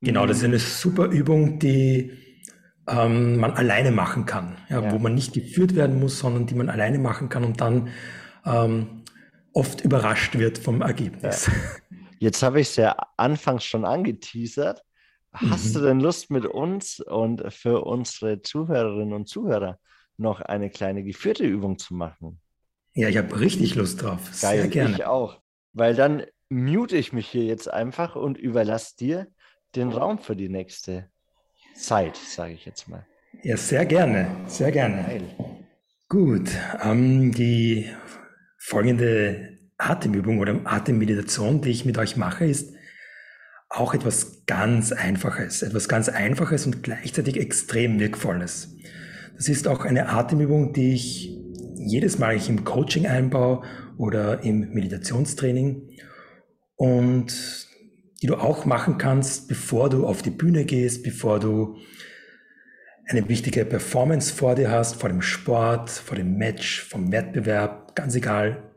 Genau, 0.00 0.26
das 0.26 0.38
ist 0.38 0.44
eine 0.44 0.60
super 0.60 1.06
Übung, 1.06 1.58
die 1.58 2.12
ähm, 2.86 3.38
man 3.38 3.52
alleine 3.52 3.90
machen 3.90 4.26
kann, 4.26 4.56
ja, 4.68 4.80
ja. 4.80 4.92
wo 4.92 4.98
man 4.98 5.14
nicht 5.14 5.32
geführt 5.32 5.74
werden 5.74 5.98
muss, 5.98 6.20
sondern 6.20 6.46
die 6.46 6.54
man 6.54 6.68
alleine 6.68 6.98
machen 6.98 7.28
kann 7.28 7.44
und 7.44 7.60
dann 7.60 7.88
ähm, 8.46 9.02
oft 9.52 9.80
überrascht 9.80 10.38
wird 10.38 10.58
vom 10.58 10.82
Ergebnis. 10.82 11.46
Ja. 11.46 11.52
Jetzt 12.20 12.42
habe 12.42 12.60
ich 12.60 12.68
es 12.68 12.76
ja 12.76 12.96
anfangs 13.16 13.64
schon 13.64 13.84
angeteasert. 13.84 14.82
Hast 15.32 15.70
mhm. 15.70 15.72
du 15.74 15.80
denn 15.86 16.00
Lust 16.00 16.30
mit 16.30 16.46
uns 16.46 17.00
und 17.00 17.52
für 17.52 17.84
unsere 17.84 18.42
Zuhörerinnen 18.42 19.12
und 19.12 19.28
Zuhörer 19.28 19.78
noch 20.16 20.40
eine 20.40 20.70
kleine 20.70 21.02
geführte 21.02 21.44
Übung 21.44 21.78
zu 21.78 21.94
machen? 21.94 22.40
Ja, 22.94 23.08
ich 23.08 23.16
habe 23.16 23.38
richtig 23.38 23.74
Lust 23.74 24.02
drauf. 24.02 24.20
Geil, 24.40 24.60
Sehr 24.62 24.68
gerne. 24.68 24.94
Ich 24.94 25.04
auch. 25.04 25.40
Weil 25.72 25.94
dann 25.94 26.24
mute 26.48 26.96
ich 26.96 27.12
mich 27.12 27.28
hier 27.28 27.44
jetzt 27.44 27.70
einfach 27.70 28.16
und 28.16 28.38
überlasse 28.38 28.96
dir 28.96 29.26
den 29.76 29.90
Raum 29.90 30.18
für 30.18 30.34
die 30.34 30.48
nächste 30.48 31.08
Zeit, 31.76 32.16
sage 32.16 32.54
ich 32.54 32.64
jetzt 32.64 32.88
mal. 32.88 33.06
Ja, 33.42 33.56
sehr 33.56 33.86
gerne. 33.86 34.28
Sehr 34.46 34.72
gerne. 34.72 35.04
Geil. 35.04 35.22
Gut. 36.08 36.50
Ähm, 36.82 37.32
die 37.32 37.88
folgende 38.56 39.58
Atemübung 39.76 40.40
oder 40.40 40.58
Atemmeditation, 40.64 41.60
die 41.60 41.70
ich 41.70 41.84
mit 41.84 41.98
euch 41.98 42.16
mache, 42.16 42.46
ist 42.46 42.74
auch 43.68 43.94
etwas 43.94 44.44
ganz 44.46 44.92
Einfaches. 44.92 45.62
Etwas 45.62 45.88
ganz 45.88 46.08
Einfaches 46.08 46.66
und 46.66 46.82
gleichzeitig 46.82 47.38
extrem 47.38 48.00
Wirkvolles. 48.00 48.76
Das 49.36 49.48
ist 49.48 49.68
auch 49.68 49.84
eine 49.84 50.08
Atemübung, 50.08 50.72
die 50.72 50.94
ich 50.94 51.38
jedes 51.76 52.18
Mal 52.18 52.34
ich 52.34 52.48
im 52.48 52.64
Coaching 52.64 53.06
einbaue 53.06 53.62
oder 53.96 54.42
im 54.42 54.72
Meditationstraining 54.72 55.88
und 56.76 57.66
die 58.20 58.26
du 58.26 58.36
auch 58.36 58.64
machen 58.64 58.98
kannst, 58.98 59.48
bevor 59.48 59.90
du 59.90 60.06
auf 60.06 60.22
die 60.22 60.30
Bühne 60.30 60.64
gehst, 60.64 61.04
bevor 61.04 61.38
du 61.38 61.76
eine 63.06 63.28
wichtige 63.28 63.64
Performance 63.64 64.34
vor 64.34 64.54
dir 64.54 64.70
hast, 64.70 64.96
vor 64.96 65.08
dem 65.08 65.22
Sport, 65.22 65.88
vor 65.88 66.16
dem 66.16 66.36
Match, 66.36 66.82
vom 66.82 67.12
Wettbewerb, 67.12 67.94
ganz 67.94 68.14
egal, 68.14 68.74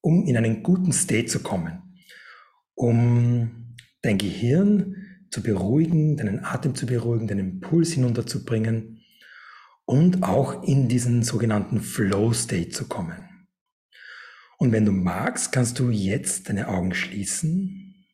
um 0.00 0.26
in 0.26 0.36
einen 0.36 0.62
guten 0.62 0.92
State 0.92 1.26
zu 1.26 1.40
kommen, 1.40 1.96
um 2.74 3.61
dein 4.02 4.18
Gehirn 4.18 5.26
zu 5.30 5.42
beruhigen, 5.42 6.16
deinen 6.16 6.44
Atem 6.44 6.74
zu 6.74 6.86
beruhigen, 6.86 7.26
deinen 7.26 7.60
Puls 7.60 7.92
hinunterzubringen 7.92 9.02
und 9.84 10.22
auch 10.22 10.62
in 10.64 10.88
diesen 10.88 11.22
sogenannten 11.22 11.80
Flow 11.80 12.32
State 12.32 12.70
zu 12.70 12.86
kommen. 12.86 13.46
Und 14.58 14.72
wenn 14.72 14.84
du 14.84 14.92
magst, 14.92 15.50
kannst 15.50 15.78
du 15.78 15.90
jetzt 15.90 16.48
deine 16.48 16.68
Augen 16.68 16.94
schließen. 16.94 18.06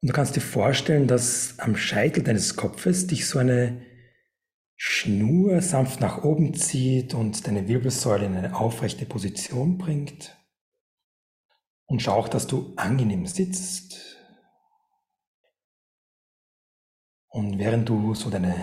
Und 0.00 0.08
du 0.08 0.12
kannst 0.12 0.36
dir 0.36 0.40
vorstellen, 0.40 1.06
dass 1.06 1.58
am 1.58 1.76
Scheitel 1.76 2.22
deines 2.22 2.56
Kopfes 2.56 3.06
dich 3.06 3.26
so 3.26 3.38
eine 3.38 3.82
Schnur 4.76 5.60
sanft 5.60 6.00
nach 6.00 6.24
oben 6.24 6.54
zieht 6.54 7.14
und 7.14 7.46
deine 7.46 7.68
Wirbelsäule 7.68 8.26
in 8.26 8.36
eine 8.36 8.56
aufrechte 8.56 9.06
Position 9.06 9.78
bringt. 9.78 10.36
Und 11.92 12.00
schau 12.00 12.14
auch, 12.14 12.28
dass 12.28 12.46
du 12.46 12.72
angenehm 12.76 13.26
sitzt. 13.26 14.16
Und 17.28 17.58
während 17.58 17.86
du 17.86 18.14
so 18.14 18.30
deine, 18.30 18.54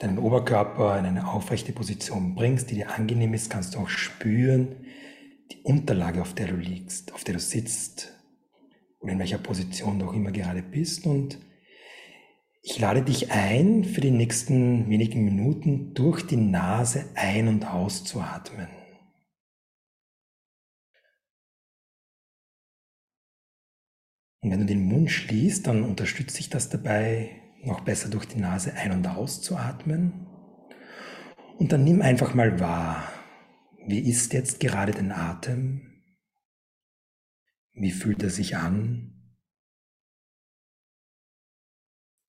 deinen 0.00 0.18
Oberkörper 0.18 0.98
in 0.98 1.06
eine 1.06 1.28
aufrechte 1.28 1.70
Position 1.70 2.34
bringst, 2.34 2.68
die 2.68 2.74
dir 2.74 2.90
angenehm 2.90 3.32
ist, 3.32 3.48
kannst 3.48 3.76
du 3.76 3.78
auch 3.78 3.88
spüren, 3.88 4.74
die 5.52 5.62
Unterlage, 5.62 6.20
auf 6.20 6.34
der 6.34 6.48
du 6.48 6.56
liegst, 6.56 7.14
auf 7.14 7.22
der 7.22 7.34
du 7.34 7.40
sitzt 7.40 8.12
oder 8.98 9.12
in 9.12 9.20
welcher 9.20 9.38
Position 9.38 10.00
du 10.00 10.06
auch 10.06 10.12
immer 10.12 10.32
gerade 10.32 10.64
bist. 10.64 11.06
Und 11.06 11.38
ich 12.62 12.80
lade 12.80 13.02
dich 13.02 13.30
ein, 13.30 13.84
für 13.84 14.00
die 14.00 14.10
nächsten 14.10 14.90
wenigen 14.90 15.24
Minuten 15.24 15.94
durch 15.94 16.26
die 16.26 16.36
Nase 16.36 17.04
ein- 17.14 17.46
und 17.46 17.72
auszuatmen. 17.72 18.77
Und 24.40 24.50
wenn 24.50 24.60
du 24.60 24.66
den 24.66 24.84
Mund 24.84 25.10
schließt, 25.10 25.66
dann 25.66 25.82
unterstütze 25.82 26.40
ich 26.40 26.48
das 26.48 26.68
dabei, 26.68 27.42
noch 27.64 27.80
besser 27.80 28.08
durch 28.08 28.26
die 28.26 28.38
Nase 28.38 28.74
ein- 28.74 28.92
und 28.92 29.06
auszuatmen. 29.06 30.26
Und 31.58 31.72
dann 31.72 31.82
nimm 31.82 32.02
einfach 32.02 32.34
mal 32.34 32.60
wahr, 32.60 33.12
wie 33.86 33.98
ist 33.98 34.32
jetzt 34.32 34.60
gerade 34.60 34.92
dein 34.92 35.12
Atem? 35.12 36.04
Wie 37.72 37.90
fühlt 37.90 38.22
er 38.22 38.30
sich 38.30 38.56
an? 38.56 39.34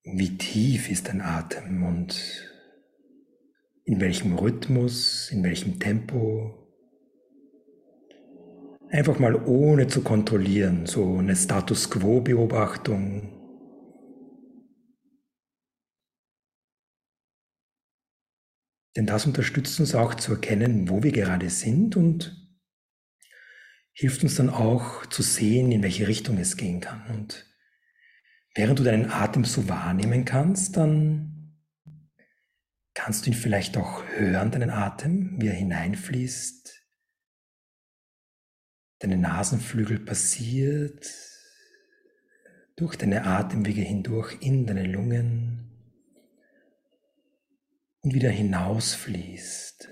Wie 0.04 0.38
tief 0.38 0.90
ist 0.90 1.10
dein 1.10 1.22
Atem 1.22 1.84
und 1.84 2.50
in 3.86 4.00
welchem 4.00 4.36
Rhythmus, 4.36 5.30
in 5.32 5.44
welchem 5.44 5.80
Tempo? 5.80 6.69
Einfach 8.92 9.20
mal 9.20 9.36
ohne 9.36 9.88
zu 9.88 10.02
kontrollieren, 10.02 10.88
so 10.88 11.20
eine 11.20 11.36
Status 11.36 11.92
quo-Beobachtung. 11.92 13.36
Denn 18.96 19.06
das 19.06 19.28
unterstützt 19.28 19.80
uns 19.80 19.94
auch 19.94 20.16
zu 20.16 20.34
erkennen, 20.34 20.90
wo 20.90 21.04
wir 21.04 21.12
gerade 21.12 21.52
sind 21.52 21.96
und 21.96 22.36
hilft 23.94 24.24
uns 24.24 24.36
dann 24.36 24.50
auch 24.50 25.06
zu 25.06 25.22
sehen, 25.22 25.72
in 25.72 25.84
welche 25.84 26.08
Richtung 26.08 26.40
es 26.40 26.58
gehen 26.58 26.82
kann. 26.82 27.06
Und 27.12 27.46
während 28.56 28.80
du 28.80 28.84
deinen 28.84 29.12
Atem 29.12 29.46
so 29.46 29.70
wahrnehmen 29.70 30.26
kannst, 30.26 30.78
dann 30.78 31.56
kannst 32.96 33.26
du 33.26 33.30
ihn 33.30 33.36
vielleicht 33.36 33.78
auch 33.78 34.04
hören, 34.16 34.50
deinen 34.50 34.72
Atem, 34.72 35.40
wie 35.40 35.48
er 35.48 35.54
hineinfließt, 35.54 36.79
deine 39.00 39.18
Nasenflügel 39.18 40.00
passiert, 40.00 41.06
durch 42.76 42.96
deine 42.96 43.26
Atemwege 43.26 43.82
hindurch 43.82 44.38
in 44.42 44.66
deine 44.66 44.86
Lungen 44.86 45.70
und 48.02 48.14
wieder 48.14 48.30
hinausfließt. 48.30 49.90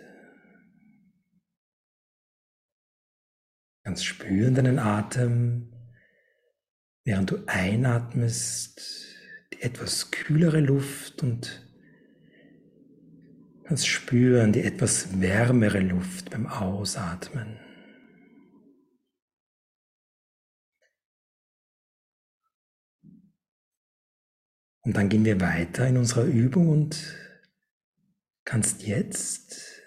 Kannst 3.83 4.05
spüren 4.05 4.55
deinen 4.55 4.79
Atem, 4.79 5.73
während 7.03 7.31
du 7.31 7.43
einatmest, 7.45 8.81
die 9.53 9.61
etwas 9.61 10.11
kühlere 10.11 10.59
Luft 10.59 11.23
und 11.23 11.65
kannst 13.63 13.87
spüren 13.87 14.53
die 14.53 14.63
etwas 14.63 15.19
wärmere 15.19 15.79
Luft 15.79 16.29
beim 16.31 16.47
Ausatmen. 16.47 17.66
Und 24.87 24.95
dann 24.95 25.09
gehen 25.09 25.25
wir 25.25 25.41
weiter 25.41 25.85
in 25.85 25.97
unserer 25.97 26.23
Übung 26.23 26.69
und 26.69 27.13
kannst 28.45 28.87
jetzt 28.87 29.81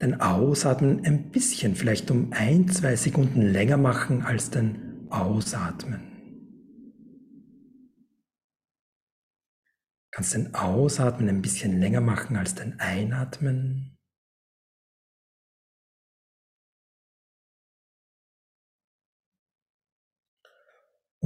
dein 0.00 0.20
Ausatmen 0.20 1.06
ein 1.06 1.30
bisschen, 1.30 1.76
vielleicht 1.76 2.10
um 2.10 2.32
ein, 2.32 2.68
zwei 2.68 2.96
Sekunden 2.96 3.42
länger 3.42 3.76
machen 3.76 4.22
als 4.22 4.50
dein 4.50 5.06
Ausatmen. 5.10 6.00
Kannst 10.10 10.34
dein 10.34 10.52
Ausatmen 10.56 11.28
ein 11.28 11.40
bisschen 11.40 11.78
länger 11.78 12.00
machen 12.00 12.34
als 12.36 12.56
dein 12.56 12.80
Einatmen. 12.80 13.95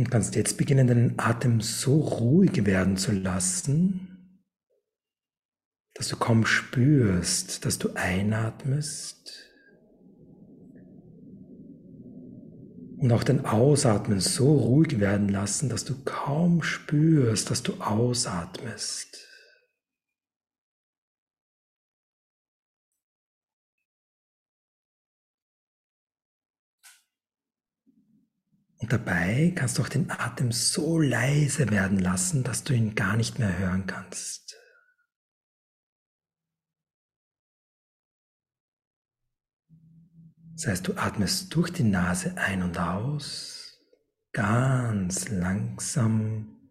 Und 0.01 0.11
kannst 0.11 0.34
jetzt 0.34 0.57
beginnen, 0.57 0.86
deinen 0.86 1.18
Atem 1.18 1.61
so 1.61 2.01
ruhig 2.01 2.64
werden 2.64 2.96
zu 2.96 3.12
lassen, 3.12 4.38
dass 5.92 6.09
du 6.09 6.16
kaum 6.16 6.46
spürst, 6.46 7.66
dass 7.66 7.78
du 7.78 7.90
einatmest 7.96 9.46
und 12.96 13.12
auch 13.12 13.24
den 13.24 13.44
Ausatmen 13.44 14.20
so 14.20 14.57
ruhig 14.57 15.01
werden 15.01 15.28
lassen, 15.28 15.68
dass 15.68 15.84
du 15.84 15.94
kaum 16.03 16.62
spürst, 16.62 17.51
dass 17.51 17.62
du 17.62 17.74
ausatmest. 17.74 19.30
Dabei 28.91 29.53
kannst 29.55 29.78
du 29.78 29.82
auch 29.82 29.88
den 29.88 30.11
Atem 30.11 30.51
so 30.51 30.99
leise 30.99 31.70
werden 31.70 32.01
lassen, 32.01 32.43
dass 32.43 32.64
du 32.64 32.74
ihn 32.74 32.97
gar 32.97 33.16
nicht 33.16 33.38
mehr 33.38 33.57
hören 33.57 33.86
kannst. 33.86 34.57
Das 40.55 40.66
heißt, 40.66 40.88
du 40.88 40.97
atmest 40.97 41.55
durch 41.55 41.70
die 41.72 41.84
Nase 41.84 42.36
ein 42.36 42.64
und 42.64 42.76
aus, 42.80 43.80
ganz 44.32 45.28
langsam, 45.28 46.68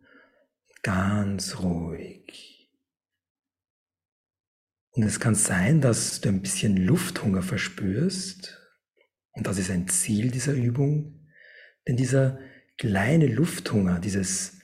ganz 0.84 1.60
ruhig. 1.60 2.70
Und 4.92 5.04
es 5.04 5.22
kann 5.22 5.36
sein, 5.36 5.80
dass 5.80 6.20
du 6.20 6.28
ein 6.28 6.42
bisschen 6.42 6.76
Lufthunger 6.76 7.44
verspürst. 7.44 8.60
Und 9.32 9.48
das 9.48 9.58
ist 9.58 9.72
ein 9.72 9.88
Ziel 9.88 10.32
dieser 10.32 10.54
Übung. 10.54 11.19
Denn 11.88 11.98
dieser 11.98 12.40
kleine 12.78 13.28
Lufthunger, 13.28 14.00
dieses 14.00 14.60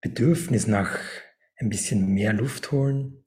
Bedürfnis 0.00 0.66
nach 0.66 0.98
ein 1.56 1.68
bisschen 1.68 2.08
mehr 2.08 2.32
Luft 2.32 2.72
holen, 2.72 3.24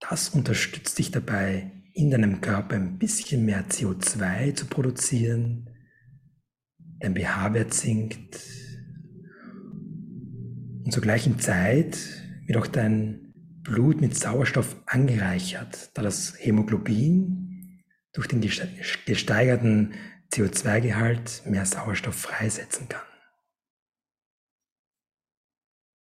das 0.00 0.30
unterstützt 0.30 0.98
dich 0.98 1.10
dabei, 1.10 1.70
in 1.94 2.10
deinem 2.10 2.40
Körper 2.40 2.76
ein 2.76 2.98
bisschen 2.98 3.44
mehr 3.44 3.68
CO2 3.68 4.54
zu 4.54 4.66
produzieren, 4.66 5.70
dein 6.98 7.14
pH-Wert 7.14 7.74
sinkt. 7.74 8.40
Und 10.84 10.92
zur 10.92 11.02
gleichen 11.02 11.38
Zeit 11.38 11.98
wird 12.46 12.58
auch 12.58 12.66
dein 12.66 13.32
Blut 13.62 14.00
mit 14.00 14.16
Sauerstoff 14.16 14.76
angereichert, 14.86 15.90
da 15.94 16.02
das 16.02 16.34
Hämoglobin 16.38 17.82
durch 18.12 18.26
den 18.26 18.40
gesteigerten 18.40 19.94
CO2-Gehalt 20.32 21.42
mehr 21.46 21.66
Sauerstoff 21.66 22.16
freisetzen 22.16 22.88
kann. 22.88 23.06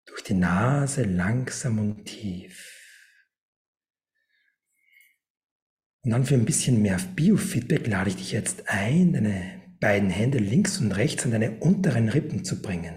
Durch 0.05 0.23
die 0.23 0.35
Nase 0.35 1.03
langsam 1.03 1.79
und 1.79 2.05
tief. 2.05 2.75
Und 6.01 6.11
dann 6.11 6.25
für 6.25 6.35
ein 6.35 6.45
bisschen 6.45 6.81
mehr 6.81 6.97
Biofeedback 7.15 7.87
lade 7.87 8.09
ich 8.09 8.15
dich 8.15 8.31
jetzt 8.31 8.69
ein, 8.69 9.13
deine 9.13 9.59
beiden 9.79 10.09
Hände 10.09 10.37
links 10.37 10.79
und 10.79 10.91
rechts 10.91 11.25
an 11.25 11.31
deine 11.31 11.59
unteren 11.59 12.09
Rippen 12.09 12.45
zu 12.45 12.61
bringen. 12.61 12.95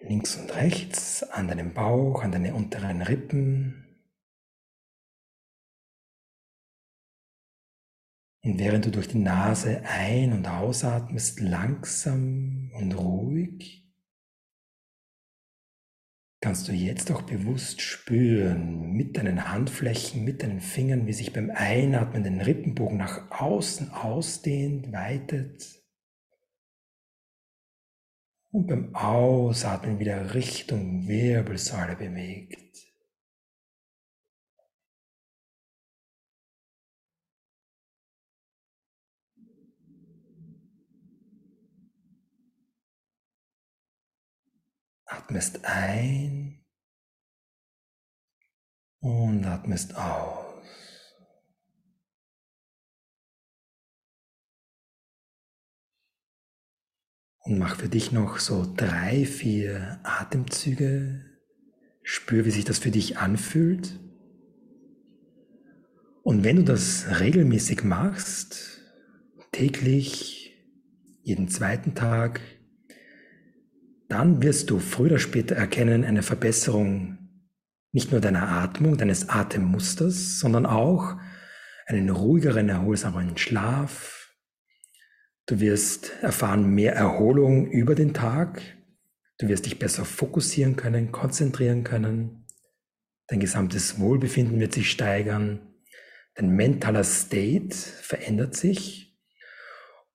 Links 0.00 0.36
und 0.36 0.54
rechts 0.54 1.22
an 1.22 1.48
deinem 1.48 1.74
Bauch, 1.74 2.22
an 2.22 2.32
deine 2.32 2.54
unteren 2.54 3.02
Rippen. 3.02 3.85
Und 8.46 8.60
während 8.60 8.86
du 8.86 8.92
durch 8.92 9.08
die 9.08 9.18
Nase 9.18 9.82
ein- 9.82 10.32
und 10.32 10.46
ausatmest, 10.46 11.40
langsam 11.40 12.70
und 12.74 12.92
ruhig, 12.92 13.84
kannst 16.40 16.68
du 16.68 16.72
jetzt 16.72 17.10
auch 17.10 17.22
bewusst 17.22 17.80
spüren, 17.80 18.92
mit 18.92 19.16
deinen 19.16 19.48
Handflächen, 19.48 20.22
mit 20.22 20.44
deinen 20.44 20.60
Fingern, 20.60 21.08
wie 21.08 21.12
sich 21.12 21.32
beim 21.32 21.50
Einatmen 21.50 22.22
den 22.22 22.40
Rippenbogen 22.40 22.98
nach 22.98 23.32
außen 23.32 23.90
ausdehnt, 23.90 24.92
weitet. 24.92 25.82
Und 28.52 28.68
beim 28.68 28.94
Ausatmen 28.94 29.98
wieder 29.98 30.34
Richtung 30.34 31.08
Wirbelsäule 31.08 31.96
bewegt. 31.96 32.65
Atmest 45.06 45.64
ein 45.64 46.64
und 49.00 49.44
atmest 49.44 49.96
aus. 49.96 50.44
Und 57.38 57.58
mach 57.60 57.76
für 57.76 57.88
dich 57.88 58.10
noch 58.10 58.40
so 58.40 58.66
drei, 58.76 59.24
vier 59.24 60.00
Atemzüge. 60.02 61.24
Spür, 62.02 62.44
wie 62.44 62.50
sich 62.50 62.64
das 62.64 62.78
für 62.78 62.90
dich 62.90 63.18
anfühlt. 63.18 64.00
Und 66.24 66.42
wenn 66.42 66.56
du 66.56 66.64
das 66.64 67.20
regelmäßig 67.20 67.84
machst, 67.84 68.80
täglich, 69.52 70.56
jeden 71.22 71.48
zweiten 71.48 71.94
Tag, 71.94 72.40
dann 74.08 74.42
wirst 74.42 74.70
du 74.70 74.78
früher 74.78 75.06
oder 75.06 75.18
später 75.18 75.56
erkennen 75.56 76.04
eine 76.04 76.22
Verbesserung 76.22 77.18
nicht 77.92 78.12
nur 78.12 78.20
deiner 78.20 78.48
Atmung, 78.48 78.98
deines 78.98 79.30
Atemmusters, 79.30 80.38
sondern 80.38 80.66
auch 80.66 81.16
einen 81.86 82.10
ruhigeren, 82.10 82.68
erholsameren 82.68 83.38
Schlaf. 83.38 84.34
Du 85.46 85.60
wirst 85.60 86.12
erfahren 86.20 86.68
mehr 86.68 86.94
Erholung 86.94 87.70
über 87.70 87.94
den 87.94 88.12
Tag. 88.12 88.60
Du 89.38 89.48
wirst 89.48 89.64
dich 89.64 89.78
besser 89.78 90.04
fokussieren 90.04 90.76
können, 90.76 91.10
konzentrieren 91.10 91.84
können. 91.84 92.46
Dein 93.28 93.40
gesamtes 93.40 93.98
Wohlbefinden 93.98 94.60
wird 94.60 94.74
sich 94.74 94.90
steigern. 94.90 95.60
dein 96.34 96.50
mentaler 96.50 97.02
State 97.02 97.74
verändert 97.74 98.54
sich 98.54 99.18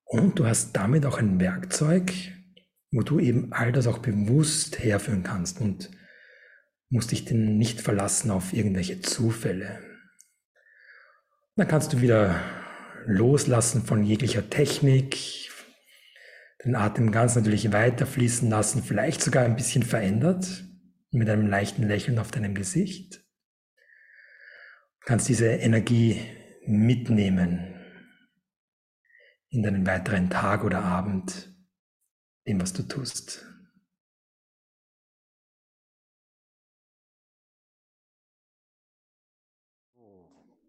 und 0.04 0.38
du 0.38 0.46
hast 0.46 0.74
damit 0.74 1.06
auch 1.08 1.18
ein 1.18 1.40
Werkzeug, 1.40 2.14
wo 2.92 3.02
du 3.02 3.20
eben 3.20 3.54
all 3.54 3.72
das 3.72 3.88
auch 3.88 4.00
bewusst 4.00 4.84
herführen 4.84 5.24
kannst 5.24 5.62
und 5.62 5.90
musst 6.90 7.12
dich 7.12 7.26
denn 7.26 7.58
nicht 7.58 7.82
verlassen 7.82 8.32
auf 8.32 8.54
irgendwelche 8.54 9.02
Zufälle. 9.02 9.80
Dann 11.56 11.68
kannst 11.68 11.94
du 11.94 12.02
wieder 12.02 12.40
loslassen 13.06 13.84
von 13.84 14.04
jeglicher 14.04 14.50
Technik, 14.50 15.18
den 16.64 16.76
Atem 16.76 17.12
ganz 17.12 17.36
natürlich 17.36 17.72
weiter 17.72 18.06
fließen 18.06 18.50
lassen, 18.50 18.84
vielleicht 18.84 19.22
sogar 19.22 19.46
ein 19.46 19.56
bisschen 19.56 19.84
verändert, 19.84 20.66
mit 21.12 21.30
einem 21.30 21.48
leichten 21.48 21.88
Lächeln 21.88 22.20
auf 22.20 22.32
deinem 22.32 22.56
Gesicht. 22.56 23.16
Du 25.00 25.06
kannst 25.06 25.28
diese 25.30 25.48
Energie 25.48 26.22
mitnehmen 26.66 27.74
in 29.50 29.64
deinen 29.64 29.86
weiteren 29.86 30.30
Tag 30.30 30.64
oder 30.64 30.84
Abend, 30.84 31.51
dem, 32.48 32.62
was 32.62 32.74
du 32.74 32.84
tust. 32.84 33.46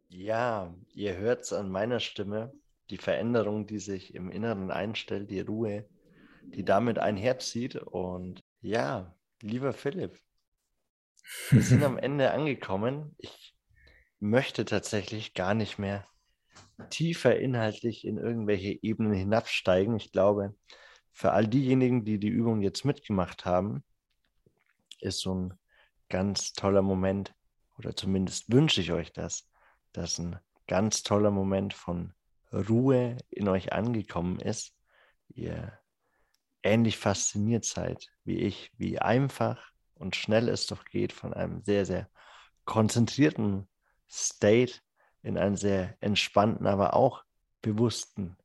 Ja, 0.08 0.74
ihr 0.94 1.16
hört 1.16 1.42
es 1.42 1.52
an 1.52 1.70
meiner 1.70 1.98
Stimme, 1.98 2.52
die 2.90 2.98
Veränderung, 2.98 3.66
die 3.66 3.78
sich 3.78 4.14
im 4.14 4.30
Inneren 4.30 4.70
einstellt, 4.70 5.30
die 5.30 5.40
Ruhe, 5.40 5.88
die 6.42 6.64
damit 6.64 6.98
einherzieht. 6.98 7.76
Und 7.76 8.44
ja, 8.60 9.16
lieber 9.40 9.72
Philipp, 9.72 10.20
wir 11.50 11.62
sind 11.62 11.82
am 11.82 11.96
Ende 11.98 12.30
angekommen. 12.32 13.16
Ich 13.18 13.56
möchte 14.20 14.66
tatsächlich 14.66 15.32
gar 15.32 15.54
nicht 15.54 15.78
mehr 15.78 16.06
tiefer 16.90 17.38
inhaltlich 17.38 18.04
in 18.06 18.18
irgendwelche 18.18 18.78
Ebenen 18.82 19.14
hinabsteigen. 19.14 19.96
Ich 19.96 20.12
glaube, 20.12 20.54
für 21.12 21.32
all 21.32 21.46
diejenigen, 21.46 22.04
die 22.04 22.18
die 22.18 22.28
Übung 22.28 22.62
jetzt 22.62 22.84
mitgemacht 22.84 23.44
haben, 23.44 23.84
ist 25.00 25.20
so 25.20 25.34
ein 25.34 25.54
ganz 26.08 26.52
toller 26.52 26.82
Moment, 26.82 27.34
oder 27.78 27.94
zumindest 27.96 28.50
wünsche 28.52 28.80
ich 28.80 28.92
euch 28.92 29.12
das, 29.12 29.48
dass 29.92 30.18
ein 30.18 30.38
ganz 30.66 31.02
toller 31.02 31.30
Moment 31.30 31.74
von 31.74 32.14
Ruhe 32.52 33.16
in 33.30 33.48
euch 33.48 33.72
angekommen 33.72 34.38
ist. 34.40 34.74
Ihr 35.28 35.78
ähnlich 36.62 36.98
fasziniert 36.98 37.64
seid 37.64 38.08
wie 38.24 38.38
ich, 38.38 38.70
wie 38.76 38.98
einfach 38.98 39.72
und 39.94 40.16
schnell 40.16 40.48
es 40.48 40.66
doch 40.66 40.84
geht 40.84 41.12
von 41.12 41.32
einem 41.32 41.62
sehr, 41.62 41.86
sehr 41.86 42.08
konzentrierten 42.64 43.68
State 44.08 44.74
in 45.22 45.38
einen 45.38 45.56
sehr 45.56 45.96
entspannten, 46.00 46.66
aber 46.66 46.94
auch 46.94 47.24
bewussten 47.62 48.36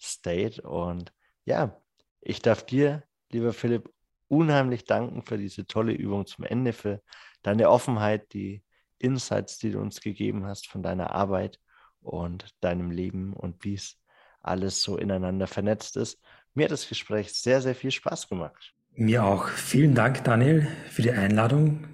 State. 0.00 0.62
Und 0.62 1.12
ja, 1.44 1.80
ich 2.20 2.40
darf 2.40 2.64
dir, 2.64 3.04
lieber 3.30 3.52
Philipp, 3.52 3.90
unheimlich 4.28 4.84
danken 4.84 5.22
für 5.22 5.38
diese 5.38 5.66
tolle 5.66 5.92
Übung 5.92 6.26
zum 6.26 6.44
Ende, 6.44 6.72
für 6.72 7.02
deine 7.42 7.70
Offenheit, 7.70 8.32
die 8.32 8.62
Insights, 8.98 9.58
die 9.58 9.70
du 9.70 9.80
uns 9.80 10.00
gegeben 10.00 10.46
hast 10.46 10.66
von 10.66 10.82
deiner 10.82 11.10
Arbeit 11.10 11.60
und 12.00 12.54
deinem 12.60 12.90
Leben 12.90 13.32
und 13.32 13.64
wie 13.64 13.74
es 13.74 13.96
alles 14.40 14.82
so 14.82 14.96
ineinander 14.96 15.46
vernetzt 15.46 15.96
ist. 15.96 16.20
Mir 16.54 16.64
hat 16.64 16.72
das 16.72 16.88
Gespräch 16.88 17.32
sehr, 17.32 17.60
sehr 17.60 17.74
viel 17.74 17.90
Spaß 17.90 18.28
gemacht. 18.28 18.74
Mir 18.94 19.24
auch. 19.24 19.48
Vielen 19.48 19.94
Dank, 19.94 20.24
Daniel, 20.24 20.66
für 20.88 21.02
die 21.02 21.12
Einladung, 21.12 21.86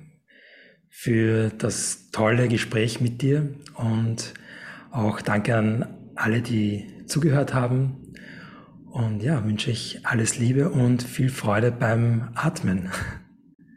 für 0.89 1.51
das 1.51 2.11
tolle 2.11 2.49
Gespräch 2.49 3.01
mit 3.01 3.21
dir 3.21 3.55
und 3.75 4.35
auch 4.91 5.21
danke 5.21 5.57
an 5.57 6.13
alle, 6.15 6.41
die 6.41 7.05
zugehört 7.07 7.53
haben. 7.53 8.04
Und 8.95 9.25
ja, 9.25 9.45
wünsche 9.45 9.73
ich 9.73 10.07
alles 10.07 10.39
Liebe 10.39 10.71
und 10.71 11.03
viel 11.03 11.29
Freude 11.29 11.73
beim 11.73 12.31
Atmen. 12.37 12.93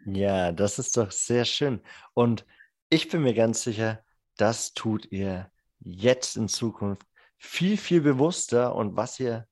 Ja, 0.06 0.52
das 0.52 0.78
ist 0.78 0.96
doch 0.96 1.10
sehr 1.10 1.44
schön. 1.44 1.82
Und 2.14 2.46
ich 2.92 3.10
bin 3.10 3.24
mir 3.24 3.34
ganz 3.34 3.64
sicher, 3.64 4.04
das 4.38 4.76
tut 4.76 5.12
ihr 5.12 5.50
jetzt 5.80 6.38
in 6.38 6.48
Zukunft 6.48 7.08
viel, 7.36 7.78
viel 7.78 8.02
bewusster. 8.02 8.76
Und 8.76 8.96
was 8.96 9.20
ihr 9.20 9.48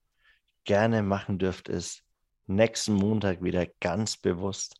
gerne 0.66 1.02
machen 1.02 1.40
dürft, 1.40 1.68
ist 1.68 2.04
nächsten 2.46 2.94
Montag 2.94 3.42
wieder 3.42 3.66
ganz 3.82 4.18
bewusst 4.18 4.80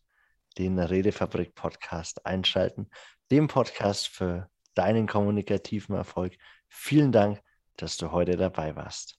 den 0.56 0.78
Redefabrik 0.78 1.56
Podcast 1.56 2.24
einschalten, 2.24 2.88
dem 3.32 3.48
Podcast 3.48 4.06
für 4.06 4.48
deinen 4.74 5.08
kommunikativen 5.08 5.96
Erfolg. 5.96 6.36
Vielen 6.68 7.10
Dank, 7.10 7.40
dass 7.76 7.96
du 7.96 8.12
heute 8.12 8.36
dabei 8.36 8.76
warst. 8.76 9.18